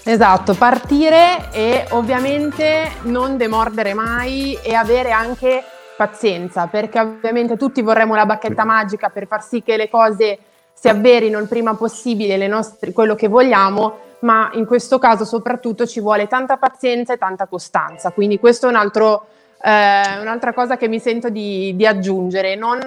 Esatto, 0.02 0.54
partire 0.54 1.52
e 1.52 1.86
ovviamente 1.90 2.90
non 3.02 3.36
demordere 3.36 3.94
mai 3.94 4.58
e 4.60 4.74
avere 4.74 5.12
anche 5.12 5.62
pazienza, 6.00 6.66
perché 6.66 6.98
ovviamente 6.98 7.58
tutti 7.58 7.82
vorremmo 7.82 8.14
la 8.14 8.24
bacchetta 8.24 8.64
magica 8.64 9.10
per 9.10 9.26
far 9.26 9.42
sì 9.42 9.62
che 9.62 9.76
le 9.76 9.90
cose 9.90 10.38
si 10.72 10.88
avverino 10.88 11.38
il 11.38 11.46
prima 11.46 11.74
possibile, 11.74 12.46
nostre, 12.46 12.92
quello 12.92 13.14
che 13.14 13.28
vogliamo, 13.28 13.98
ma 14.20 14.48
in 14.54 14.64
questo 14.64 14.98
caso 14.98 15.26
soprattutto 15.26 15.84
ci 15.86 16.00
vuole 16.00 16.26
tanta 16.26 16.56
pazienza 16.56 17.12
e 17.12 17.18
tanta 17.18 17.46
costanza. 17.46 18.12
Quindi 18.12 18.38
questo 18.38 18.64
è 18.64 18.70
un 18.70 18.76
altro, 18.76 19.26
eh, 19.62 20.20
un'altra 20.22 20.54
cosa 20.54 20.78
che 20.78 20.88
mi 20.88 21.00
sento 21.00 21.28
di, 21.28 21.76
di, 21.76 21.86
aggiungere. 21.86 22.54
Non 22.54 22.80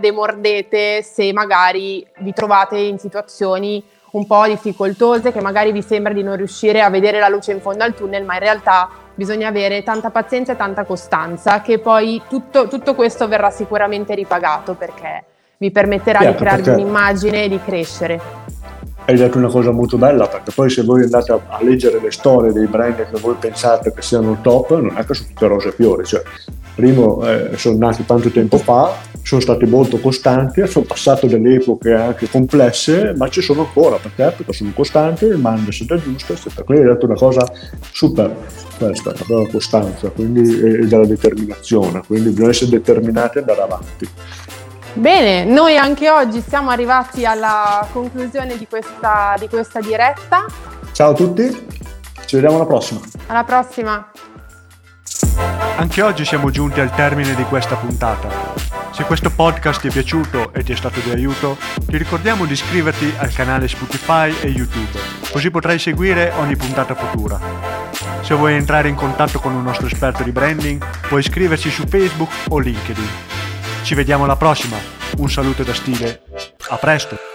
demordete 0.00 1.02
se 1.02 1.34
magari 1.34 2.06
vi 2.20 2.32
trovate 2.32 2.78
in 2.78 2.98
situazioni 2.98 3.84
un 4.12 4.26
po' 4.26 4.46
difficoltose, 4.46 5.32
che 5.32 5.42
magari 5.42 5.70
vi 5.70 5.82
sembra 5.82 6.14
di 6.14 6.22
non 6.22 6.36
riuscire 6.36 6.80
a 6.80 6.88
vedere 6.88 7.18
la 7.18 7.28
luce 7.28 7.52
in 7.52 7.60
fondo 7.60 7.84
al 7.84 7.94
tunnel, 7.94 8.24
ma 8.24 8.34
in 8.34 8.40
realtà 8.40 8.88
bisogna 9.14 9.48
avere 9.48 9.82
tanta 9.82 10.10
pazienza 10.10 10.52
e 10.52 10.56
tanta 10.56 10.84
costanza, 10.84 11.60
che 11.60 11.78
poi 11.78 12.22
tutto, 12.28 12.68
tutto 12.68 12.94
questo 12.94 13.28
verrà 13.28 13.50
sicuramente 13.50 14.14
ripagato 14.14 14.74
perché 14.74 15.24
vi 15.58 15.70
permetterà 15.70 16.20
yeah, 16.20 16.30
di 16.30 16.36
crearvi 16.36 16.70
un'immagine 16.70 17.44
e 17.44 17.48
di 17.48 17.60
crescere. 17.64 18.20
Hai 19.06 19.16
detto 19.16 19.36
una 19.36 19.48
cosa 19.48 19.70
molto 19.70 19.98
bella 19.98 20.26
perché 20.26 20.50
poi 20.50 20.70
se 20.70 20.82
voi 20.82 21.02
andate 21.02 21.32
a, 21.32 21.40
a, 21.48 21.62
leggere 21.62 22.00
le 22.00 22.10
storie 22.10 22.52
dei 22.52 22.66
brand 22.66 22.96
che 22.96 23.18
voi 23.20 23.34
pensate 23.38 23.92
che 23.92 24.00
siano 24.00 24.38
top 24.40 24.70
non 24.80 24.96
è 24.96 25.04
che 25.04 25.12
sono 25.12 25.28
tutte 25.28 25.46
rose 25.46 25.68
e 25.68 25.72
fiori 25.72 26.04
cioè, 26.06 26.22
primo 26.74 27.24
eh, 27.26 27.56
sono 27.56 27.78
nati 27.78 28.04
tanto 28.04 28.30
tempo 28.30 28.58
fa 28.58 29.12
sono 29.22 29.40
stati 29.40 29.64
molto 29.64 29.98
costanti 29.98 30.66
sono 30.66 30.84
passate 30.84 31.26
delle 31.26 31.54
epoche 31.54 31.92
anche 31.92 32.28
complesse 32.28 33.14
ma 33.16 33.28
ci 33.28 33.40
sono 33.40 33.62
ancora 33.62 33.96
perché, 33.96 34.34
perché 34.36 34.52
sono 34.52 34.70
costanti 34.74 35.24
il 35.24 35.38
mindset 35.40 35.94
è 35.94 35.98
giusto 35.98 36.32
eccetera. 36.32 36.64
quindi 36.64 36.86
hai 36.86 36.92
detto 36.92 37.06
una 37.06 37.14
cosa 37.14 37.50
super 37.90 38.34
questa 38.76 39.14
la 39.28 39.46
costanza 39.50 40.10
quindi, 40.10 40.60
e, 40.60 40.82
e 40.82 40.86
della 40.86 41.06
determinazione 41.06 42.02
quindi 42.06 42.30
bisogna 42.30 42.50
essere 42.50 42.70
determinati 42.70 43.38
ad 43.38 43.48
andare 43.48 43.62
avanti 43.62 44.08
Bene, 44.96 45.44
noi 45.44 45.76
anche 45.76 46.08
oggi 46.08 46.40
siamo 46.40 46.70
arrivati 46.70 47.24
alla 47.26 47.84
conclusione 47.92 48.56
di 48.56 48.68
questa, 48.68 49.34
di 49.40 49.48
questa 49.48 49.80
diretta. 49.80 50.46
Ciao 50.92 51.10
a 51.10 51.14
tutti, 51.14 51.66
ci 52.26 52.36
vediamo 52.36 52.54
alla 52.54 52.66
prossima. 52.66 53.00
Alla 53.26 53.42
prossima. 53.42 54.08
Anche 55.76 56.02
oggi 56.02 56.24
siamo 56.24 56.50
giunti 56.50 56.80
al 56.80 56.94
termine 56.94 57.34
di 57.34 57.42
questa 57.44 57.76
puntata. 57.76 58.52
Se 58.92 59.04
questo 59.04 59.30
podcast 59.30 59.80
ti 59.80 59.88
è 59.88 59.90
piaciuto 59.90 60.52
e 60.52 60.62
ti 60.62 60.72
è 60.72 60.76
stato 60.76 61.00
di 61.00 61.10
aiuto, 61.10 61.56
ti 61.84 61.96
ricordiamo 61.96 62.44
di 62.44 62.52
iscriverti 62.52 63.12
al 63.18 63.32
canale 63.32 63.66
Spotify 63.66 64.32
e 64.40 64.48
YouTube, 64.48 64.98
così 65.30 65.50
potrai 65.50 65.78
seguire 65.78 66.32
ogni 66.36 66.56
puntata 66.56 66.94
futura. 66.94 67.40
Se 68.20 68.34
vuoi 68.34 68.54
entrare 68.54 68.88
in 68.88 68.94
contatto 68.94 69.40
con 69.40 69.52
un 69.52 69.62
nostro 69.62 69.86
esperto 69.86 70.22
di 70.22 70.30
branding, 70.30 70.82
puoi 71.08 71.20
iscriverci 71.20 71.70
su 71.70 71.84
Facebook 71.86 72.30
o 72.48 72.58
LinkedIn. 72.58 73.08
Ci 73.82 73.94
vediamo 73.94 74.24
alla 74.24 74.36
prossima. 74.36 74.76
Un 75.18 75.28
saluto 75.28 75.62
da 75.62 75.74
stile. 75.74 76.22
A 76.68 76.76
presto. 76.76 77.33